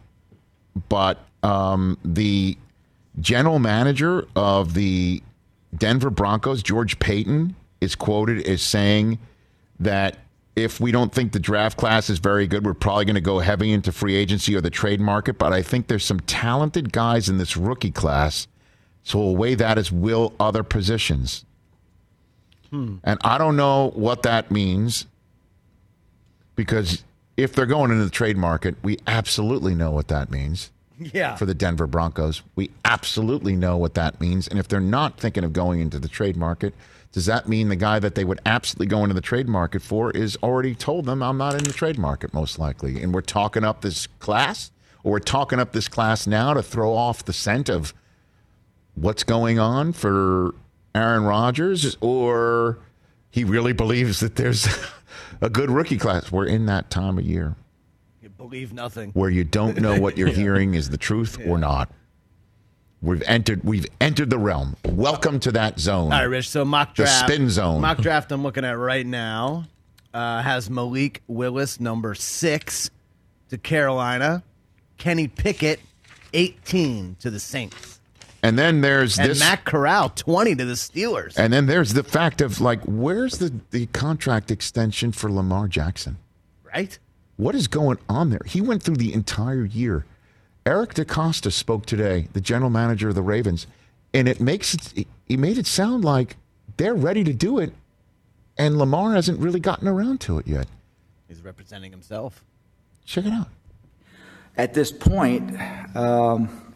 [0.90, 2.58] but um, the
[3.20, 5.22] general manager of the
[5.78, 9.20] Denver Broncos, George Paton, is quoted as saying
[9.80, 10.18] that
[10.56, 13.40] if we don't think the draft class is very good, we're probably going to go
[13.40, 15.38] heavy into free agency or the trade market.
[15.38, 18.48] But I think there's some talented guys in this rookie class,
[19.04, 21.44] so we'll weigh that as will other positions.
[22.72, 22.96] Hmm.
[23.04, 25.06] And I don't know what that means
[26.56, 27.04] because
[27.38, 31.36] if they're going into the trade market, we absolutely know what that means Yeah.
[31.36, 32.42] for the Denver Broncos.
[32.56, 34.48] We absolutely know what that means.
[34.48, 36.74] And if they're not thinking of going into the trade market,
[37.16, 40.12] does that mean the guy that they would absolutely go into the trade market for
[40.12, 43.02] is already told them I'm not in the trade market, most likely?
[43.02, 44.70] And we're talking up this class,
[45.02, 47.94] or we're talking up this class now to throw off the scent of
[48.96, 50.56] what's going on for
[50.94, 52.80] Aaron Rodgers, or
[53.30, 54.68] he really believes that there's
[55.42, 56.34] a good rookie class.
[56.34, 57.56] We're in that time of year
[58.22, 59.12] You believe nothing.
[59.12, 61.90] where you don't know what you're hearing is the truth or not.
[63.06, 64.76] We've entered we've entered the realm.
[64.86, 66.06] Welcome to that zone.
[66.12, 66.50] All right, Rich.
[66.50, 67.80] So mock draft, The spin zone.
[67.82, 69.66] Mock draft I'm looking at right now
[70.12, 72.90] uh, has Malik Willis number six
[73.50, 74.42] to Carolina,
[74.98, 75.80] Kenny Pickett
[76.34, 78.00] 18 to the Saints,
[78.42, 81.38] And then there's this and this Matt Corral 20 to the Steelers.
[81.38, 86.18] and then there's the fact of like where's the, the contract extension for Lamar Jackson?
[86.64, 86.98] right?
[87.38, 88.42] What is going on there?
[88.46, 90.06] He went through the entire year.
[90.68, 93.68] Eric DeCosta spoke today, the general manager of the Ravens,
[94.16, 96.38] and it makes it he made it sound like
[96.78, 97.72] they're ready to do it,
[98.58, 100.66] and Lamar hasn't really gotten around to it yet.
[101.28, 102.44] He's representing himself.
[103.06, 103.48] Check it out.
[104.58, 105.56] At this point,
[105.96, 106.74] um,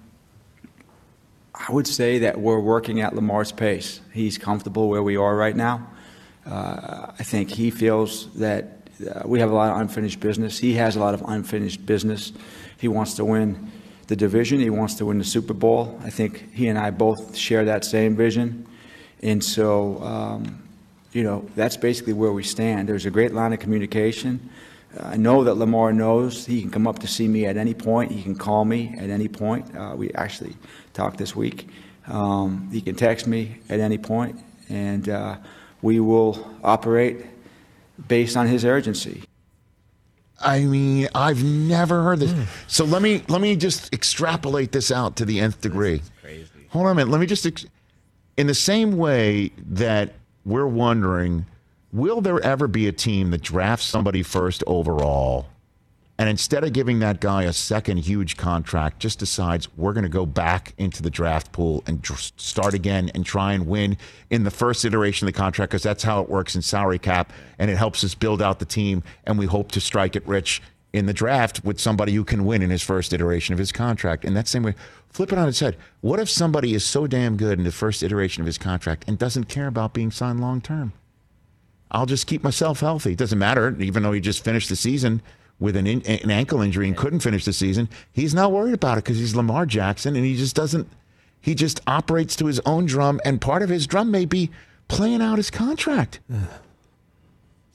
[1.55, 4.01] I would say that we're working at Lamar's pace.
[4.13, 5.87] He's comfortable where we are right now.
[6.45, 10.59] Uh, I think he feels that uh, we have a lot of unfinished business.
[10.59, 12.33] He has a lot of unfinished business.
[12.77, 13.71] He wants to win
[14.09, 14.59] the division.
[14.59, 15.97] He wants to win the Super Bowl.
[16.03, 18.65] I think he and I both share that same vision.
[19.21, 20.63] And so, um,
[21.13, 22.89] you know, that's basically where we stand.
[22.89, 24.49] There's a great line of communication.
[24.99, 28.11] I know that Lamar knows he can come up to see me at any point.
[28.11, 29.75] He can call me at any point.
[29.77, 30.55] Uh, we actually
[30.93, 31.67] talked this week.
[32.07, 35.37] Um, he can text me at any point, and uh,
[35.83, 37.23] we will operate
[38.07, 39.28] based on his urgency.
[40.41, 42.31] I mean, I've never heard this.
[42.31, 42.43] Hmm.
[42.67, 46.01] So let me let me just extrapolate this out to the nth degree.
[46.21, 46.49] Crazy.
[46.69, 47.11] Hold on a minute.
[47.11, 47.65] Let me just, ex-
[48.37, 50.13] in the same way that
[50.45, 51.45] we're wondering,
[51.91, 55.47] will there ever be a team that drafts somebody first overall,
[56.19, 60.09] and instead of giving that guy a second huge contract, just decides we're going to
[60.09, 63.97] go back into the draft pool and dr- start again and try and win
[64.29, 67.31] in the first iteration of the contract because that's how it works in salary cap,
[67.57, 70.61] and it helps us build out the team, and we hope to strike it rich
[70.91, 74.25] in the draft with somebody who can win in his first iteration of his contract.
[74.25, 74.75] And that same way,
[75.07, 75.77] flip it on its head.
[76.01, 79.17] What if somebody is so damn good in the first iteration of his contract and
[79.17, 80.91] doesn't care about being signed long term?
[81.91, 83.13] I'll just keep myself healthy.
[83.13, 85.21] It doesn't matter, even though he just finished the season
[85.59, 87.89] with an, in, an ankle injury and couldn't finish the season.
[88.11, 90.87] He's not worried about it because he's Lamar Jackson and he just doesn't,
[91.41, 93.19] he just operates to his own drum.
[93.25, 94.49] And part of his drum may be
[94.87, 96.19] playing out his contract.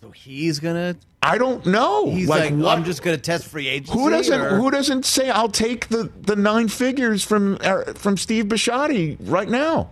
[0.01, 0.97] So he's gonna.
[1.23, 2.11] I don't know.
[2.11, 3.99] He's like, what- I'm just gonna test free agency.
[3.99, 4.39] Who doesn't?
[4.39, 9.17] or- Who doesn't say I'll take the, the nine figures from uh, from Steve Bisciotti
[9.23, 9.89] right now?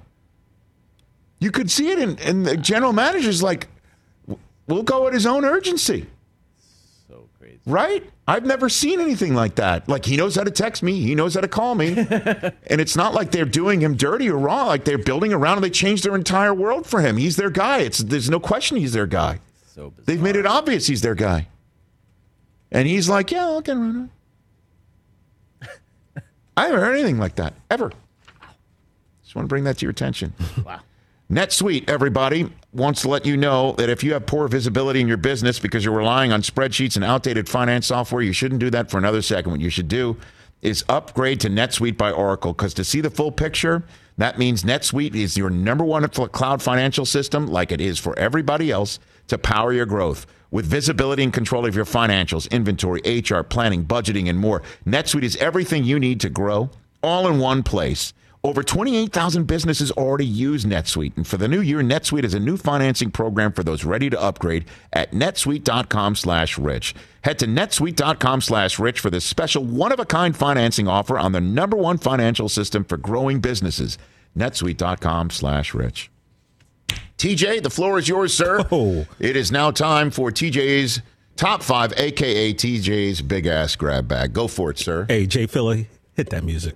[1.39, 3.69] You could see it, in, and the general manager's like,
[4.67, 6.07] "We'll go at his own urgency."
[7.65, 8.11] Right?
[8.27, 9.89] I've never seen anything like that.
[9.89, 12.97] Like he knows how to text me, he knows how to call me, and it's
[12.97, 14.67] not like they're doing him dirty or wrong.
[14.67, 17.17] Like they're building around and they changed their entire world for him.
[17.17, 17.79] He's their guy.
[17.79, 19.41] It's there's no question he's their guy.
[19.75, 20.05] So bizarre.
[20.07, 21.49] They've made it obvious he's their guy.
[22.71, 24.11] And he's like, yeah, I'll get around
[25.63, 26.23] it.
[26.57, 27.93] I haven't heard anything like that ever.
[29.23, 30.33] Just want to bring that to your attention.
[30.65, 30.81] Wow.
[31.33, 35.17] NetSuite, everybody, wants to let you know that if you have poor visibility in your
[35.17, 38.99] business because you're relying on spreadsheets and outdated finance software, you shouldn't do that for
[38.99, 39.51] another second.
[39.51, 40.19] What you should do
[40.61, 43.83] is upgrade to NetSuite by Oracle because to see the full picture,
[44.19, 48.71] that means NetSuite is your number one cloud financial system, like it is for everybody
[48.71, 50.27] else, to power your growth.
[50.51, 55.37] With visibility and control of your financials, inventory, HR, planning, budgeting, and more, NetSuite is
[55.37, 56.69] everything you need to grow
[57.03, 58.13] all in one place.
[58.45, 61.17] Over 28,000 businesses already use NetSuite.
[61.17, 64.21] And for the new year, NetSuite is a new financing program for those ready to
[64.21, 66.93] upgrade at netsuite.com slash rich.
[67.23, 71.99] Head to netsuite.com slash rich for this special one-of-a-kind financing offer on the number one
[71.99, 73.97] financial system for growing businesses.
[74.37, 76.11] netsuite.com slash rich.
[77.19, 78.67] TJ, the floor is yours, sir.
[78.73, 79.07] Oh.
[79.21, 81.01] It is now time for TJ's
[81.37, 82.53] top five, a.k.a.
[82.55, 84.33] TJ's big-ass grab bag.
[84.33, 85.07] Go for it, sir.
[85.09, 85.87] Hey, Jay Philly,
[86.17, 86.75] hit that music.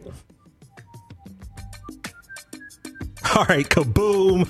[3.36, 4.46] All right, kaboom.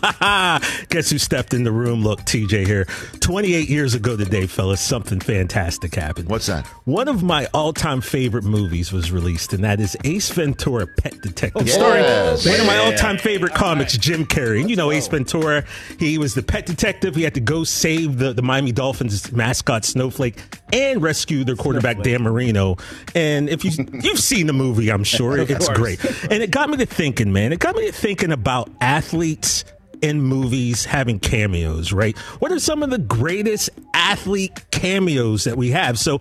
[0.90, 2.02] Guess who stepped in the room?
[2.02, 2.84] Look, TJ here.
[3.20, 6.28] 28 years ago today, fellas, something fantastic happened.
[6.28, 6.66] What's that?
[6.84, 11.20] One of my all time favorite movies was released, and that is Ace Ventura Pet
[11.20, 11.74] Detective, Yes.
[11.76, 12.46] starring Yes.
[12.46, 14.60] one of my all time favorite comics, Jim Carrey.
[14.60, 15.64] And you know Ace Ventura,
[15.98, 17.14] he was the pet detective.
[17.16, 20.36] He had to go save the, the Miami Dolphins mascot, Snowflake,
[20.72, 22.76] and rescue their quarterback, Dan Marino.
[23.14, 23.70] And if you,
[24.02, 25.78] you've seen the movie, I'm sure it's course.
[25.78, 26.04] great.
[26.30, 27.52] And it got me to thinking, man.
[27.52, 29.64] It got me to thinking about athletes
[30.02, 32.16] in movies having cameos, right?
[32.38, 35.98] What are some of the greatest athlete cameos that we have?
[35.98, 36.20] So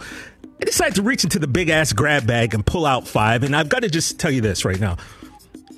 [0.62, 3.44] I decided to reach into the big ass grab bag and pull out five.
[3.44, 4.98] And I've got to just tell you this right now.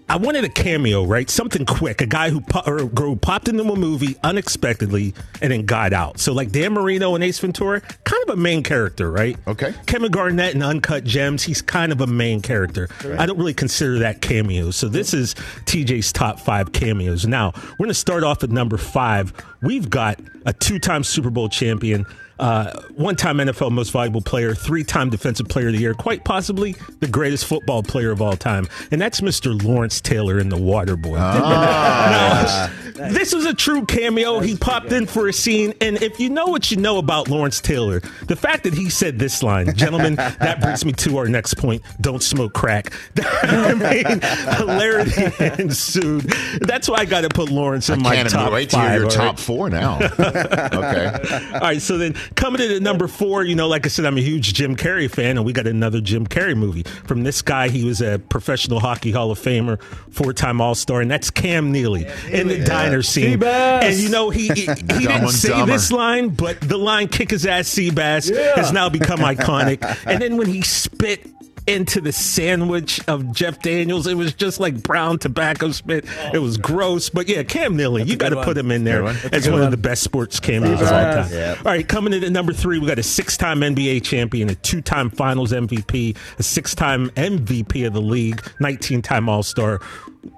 [0.10, 1.30] I wanted a cameo, right?
[1.30, 2.02] Something quick.
[2.02, 5.66] A guy who, po- er, or girl who popped into a movie unexpectedly and then
[5.66, 6.20] got out.
[6.20, 9.38] So, like Dan Marino and Ace Ventura, kind of a main character, right?
[9.48, 9.74] Okay.
[9.86, 12.88] Kevin Garnett in Uncut Gems, he's kind of a main character.
[13.18, 14.72] I don't really consider that cameo.
[14.72, 15.36] So, this is
[15.66, 17.28] TJ's top five cameos.
[17.28, 19.34] Now, we're going to start off at number five.
[19.62, 22.06] We've got a two time Super Bowl champion.
[22.40, 26.24] Uh, one time NFL most valuable player, three time defensive player of the year, quite
[26.24, 28.68] possibly the greatest football player of all time.
[28.92, 29.62] And that's Mr.
[29.64, 31.18] Lawrence Taylor in The Waterboy.
[31.18, 32.70] now,
[33.10, 34.40] this was a true cameo.
[34.40, 35.74] he popped in for a scene.
[35.82, 39.20] And if you know what you know about Lawrence Taylor, the fact that he said
[39.20, 42.94] this line, gentlemen, that brings me to our next point don't smoke crack.
[43.18, 46.22] I mean, hilarity ensued.
[46.62, 49.00] That's why I got to put Lawrence in I my top wait to five.
[49.00, 50.00] your top four now.
[50.02, 51.50] okay.
[51.54, 54.18] All right, so then coming in at number four, you know, like I said, I'm
[54.18, 57.70] a huge Jim Carrey fan, and we got another Jim Carrey movie from this guy.
[57.70, 61.72] He was a professional hockey Hall of Famer, four time All Star, and that's Cam
[61.72, 63.40] Neely in the diner scene.
[63.40, 63.84] Seabass.
[63.84, 65.74] And you know, he he, he didn't say Dumber.
[65.74, 69.82] this line, but the line "kick his ass, Seabass" has now become iconic.
[70.06, 71.28] and then when he spit.
[71.68, 76.06] Into the sandwich of Jeff Daniels, it was just like brown tobacco spit.
[76.34, 79.04] It was gross, but yeah, Cam Neely, you got to put him in there
[79.34, 79.64] as one one.
[79.64, 81.32] of the best sports cameos of all time.
[81.32, 81.58] Yep.
[81.58, 85.10] All right, coming in at number three, we got a six-time NBA champion, a two-time
[85.10, 89.82] Finals MVP, a six-time MVP of the league, 19-time All-Star.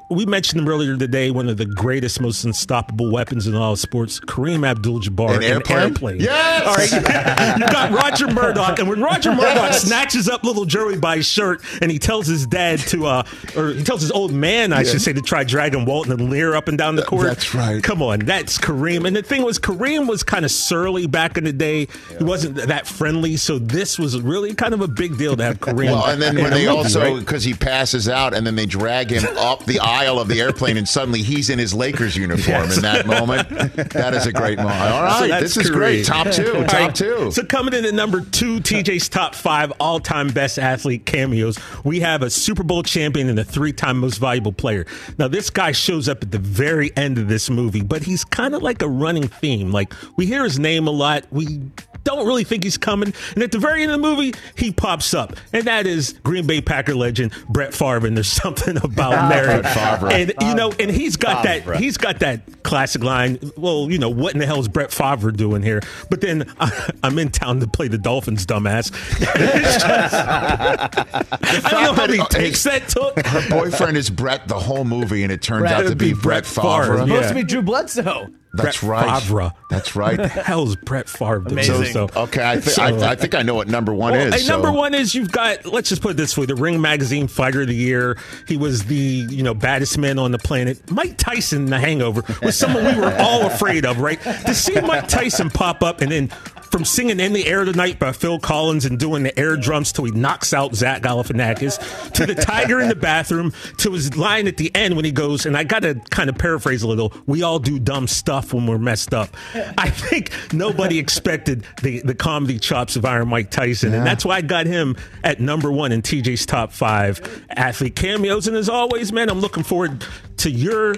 [0.10, 3.80] We mentioned him earlier today, one of the greatest, most unstoppable weapons in all of
[3.80, 5.78] sports, Kareem Abdul-Jabbar An in airplane?
[5.80, 6.20] airplane.
[6.20, 6.66] Yes!
[6.66, 9.84] All right, you got Roger Murdoch, and when Roger Murdoch Yes!
[9.84, 13.24] snatches up little Joey by his shirt, and he tells his dad to, uh,
[13.56, 16.56] or he tells his old man, I should say, to try dragging Walton and Lanier
[16.56, 17.28] up and down the court.
[17.28, 17.82] That's right.
[17.84, 19.06] Come on, that's Kareem.
[19.06, 21.88] And the thing was, Kareem was kind of surly back in the day.
[22.18, 25.60] He wasn't that friendly, so this was really kind of a big deal to have
[25.60, 25.86] Kareem.
[25.86, 27.20] Well, and then when they also right?
[27.20, 30.78] because he passes out, and then they drag him up the aisle of the airplane,
[30.78, 32.66] and suddenly he's in his Lakers uniform.
[32.70, 32.78] Yes.
[32.78, 34.76] In that moment, that is a great moment.
[34.80, 36.06] All right, So this is great.
[36.06, 36.08] Kareem.
[36.08, 37.32] Top two, top right, two.
[37.32, 41.58] So coming in at number two, TJ's top five all-time best athlete cameos.
[41.84, 44.86] We have a Super Bowl champion and a three-time most valuable player.
[45.18, 48.56] Now this guy shows up at the very end of this movie, but he's kind
[48.56, 49.72] of like a running theme.
[49.72, 51.26] Like we hear his name a lot.
[51.32, 51.62] We
[52.04, 55.14] don't really think he's coming, and at the very end of the movie, he pops
[55.14, 58.08] up, and that is Green Bay Packer legend Brett Favre.
[58.08, 60.12] And there's something about ah, Mary, Brett Favre.
[60.12, 61.74] and you know, and he's got Favre.
[61.74, 61.80] that.
[61.82, 63.40] He's got that classic line.
[63.58, 65.82] Well, you know, what in the hell is Brett Favre doing here?
[66.10, 68.92] But then I, I'm in town to play the Dolphins, dumbass.
[69.42, 73.20] It's just- I don't know how many takes that took.
[73.26, 76.14] Her boyfriend is Brett the whole movie, and it turns Brett out to be be
[76.14, 76.84] Brett Brett Favre.
[76.84, 76.98] Favre.
[77.00, 77.06] Yeah.
[77.06, 78.28] Supposed to be Drew Bledsoe.
[78.54, 79.22] That's Brett right.
[79.22, 79.52] Favre.
[79.70, 80.32] That's What the right.
[80.32, 81.52] hell's Brett Favre doing?
[81.54, 81.94] Amazing.
[81.94, 84.48] So, Okay, I, thi- So- I, I think I know what number one Well, is.
[84.48, 85.66] number one is you've got.
[85.68, 88.18] Let's just put it this way: the Ring Magazine Fighter of the Year.
[88.48, 90.90] He was the you know baddest man on the planet.
[90.92, 94.00] Mike Tyson, The Hangover, was someone we were all afraid of.
[94.00, 94.20] Right?
[94.22, 96.30] To see Mike Tyson pop up and then
[96.72, 100.06] from singing "In the Air Tonight" by Phil Collins and doing the air drums till
[100.06, 104.58] he knocks out Zach Galifianakis, to the tiger in the bathroom, to his line at
[104.58, 107.14] the end when he goes, and I got to kind of paraphrase a little.
[107.26, 109.36] We all do dumb stuff when we're messed up.
[109.78, 114.38] I think nobody expected the the comedy chops of Iron Mike Tyson, and that's why
[114.38, 118.48] I got him at number one in TJ's top five athlete cameos.
[118.48, 120.06] And as always, man, I'm looking forward
[120.38, 120.96] to your.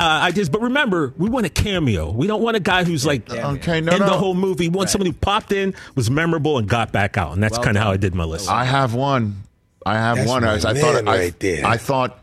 [0.00, 2.10] Uh, ideas, but remember, we want a cameo.
[2.10, 4.68] We don't want a guy who's like Okay, no, in the whole movie.
[4.68, 7.34] We want somebody who popped in, was memorable, and got back out.
[7.34, 7.90] And that's Well kind of how.
[7.90, 8.48] I did my list.
[8.48, 9.42] I have one.
[9.84, 10.42] I have That's one.
[10.42, 11.66] my I, I man thought I, right there.
[11.66, 12.18] I thought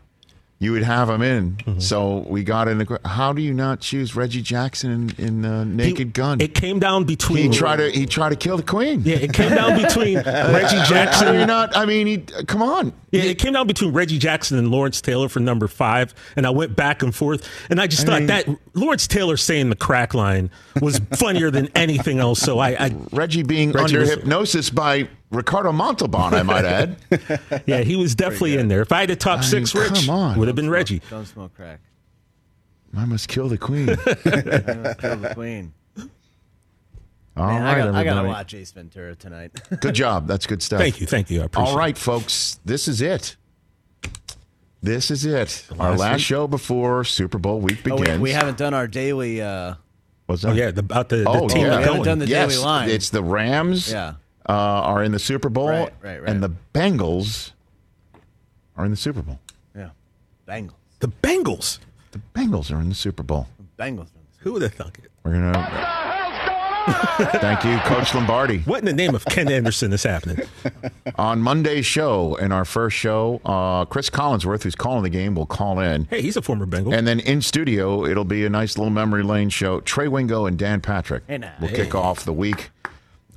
[0.60, 1.52] you would have him in.
[1.52, 1.78] Mm-hmm.
[1.78, 3.00] So we got in the.
[3.04, 6.40] How do you not choose Reggie Jackson in, in uh, Naked Gun?
[6.40, 7.52] It came down between.
[7.52, 9.02] he tried to he tried to kill the queen.
[9.04, 11.34] Yeah, it came down between Reggie Jackson.
[11.34, 11.76] You're not?
[11.76, 12.92] I mean, he, come on.
[13.10, 16.50] Yeah, it came down between Reggie Jackson and Lawrence Taylor for number five, and I
[16.50, 20.12] went back and forth, and I just thought mean- that Lawrence Taylor saying the crack
[20.12, 20.50] line
[20.82, 22.40] was funnier than anything else.
[22.40, 26.96] So I, I Reggie being Reggie under was- hypnosis by Ricardo Montalban, I might add.
[27.66, 28.80] yeah, he was definitely in there.
[28.80, 30.38] If I had a top I six, mean, Rich come on.
[30.38, 31.02] would have been Reggie.
[31.10, 31.80] Don't smoke crack.
[32.96, 33.86] I must kill the queen.
[33.96, 35.74] Kill the queen.
[37.36, 39.52] All Man, right, I, got, I gotta watch Ace Ventura tonight.
[39.80, 40.26] Good job.
[40.26, 40.80] That's good stuff.
[40.80, 41.42] Thank you, thank you.
[41.42, 41.72] I appreciate it.
[41.72, 42.58] All right, folks.
[42.64, 43.36] This is it.
[44.82, 45.66] This is it.
[45.78, 46.24] Our last last week?
[46.24, 48.18] show before Super Bowl week oh, begins.
[48.18, 49.40] we, we haven't done our daily.
[49.42, 49.74] Uh,
[50.26, 50.56] What's Oh that?
[50.56, 51.76] yeah, the, about the, the Oh, team yeah.
[51.78, 52.02] We haven't going.
[52.04, 52.90] done the yes, daily line.
[52.90, 53.90] It's the Rams.
[53.92, 54.14] Yeah.
[54.48, 56.28] Uh, are in the Super Bowl, Right, right, right.
[56.30, 57.52] and the Bengals
[58.76, 59.38] are in the Super Bowl.
[59.76, 59.90] yeah,
[60.48, 60.72] Bengals.
[61.00, 61.78] the Bengals.
[62.12, 63.46] The Bengals are in the Super Bowl.
[63.78, 64.08] Bengals.
[64.38, 65.10] Who would have thunk it?
[65.24, 66.04] We're gonna.
[67.40, 68.60] Thank you, Coach Lombardi.
[68.60, 70.46] What in the name of Ken Anderson is happening?
[71.16, 75.44] On Monday's show, in our first show, uh, Cris Collinsworth, who's calling the game, will
[75.44, 76.04] call in.
[76.06, 76.94] Hey, he's a former Bengal.
[76.94, 79.80] And then in studio, it'll be a nice little memory lane show.
[79.80, 81.52] Trey Wingo and Dan Patrick Hey, now.
[81.60, 82.70] will kick off the week.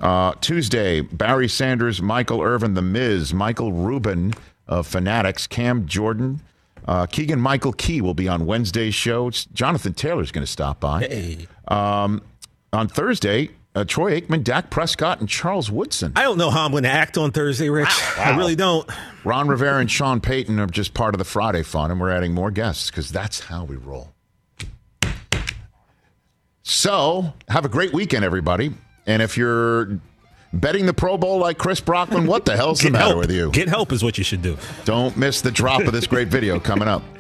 [0.01, 4.33] Uh, Tuesday, Barry Sanders, Michael Irvin, The Miz, Michael Rubin
[4.67, 6.41] of Fanatics, Cam Jordan,
[6.87, 9.27] uh, Keegan Michael Key will be on Wednesday's show.
[9.27, 11.01] It's- Jonathan Taylor's going to stop by.
[11.01, 12.21] hey, Um,
[12.73, 16.13] on Thursday, uh, Troy Aikman, Dak Prescott, and Charles Woodson.
[16.15, 17.89] I don't know how I'm going to act on Thursday, Rich.
[18.17, 18.89] I really don't.
[19.23, 22.33] Ron Rivera and Sean Payton are just part of the Friday fun, and we're adding
[22.33, 24.09] more guests because that's how we roll.
[26.63, 28.73] So, have a great weekend, everybody.
[29.05, 29.99] And if you're
[30.53, 33.51] betting the Pro Bowl like Chris Brockman, what the hell's the matter help with you?
[33.51, 34.57] Get help is what you should do.
[34.85, 37.03] Don't miss the drop of this great video coming up.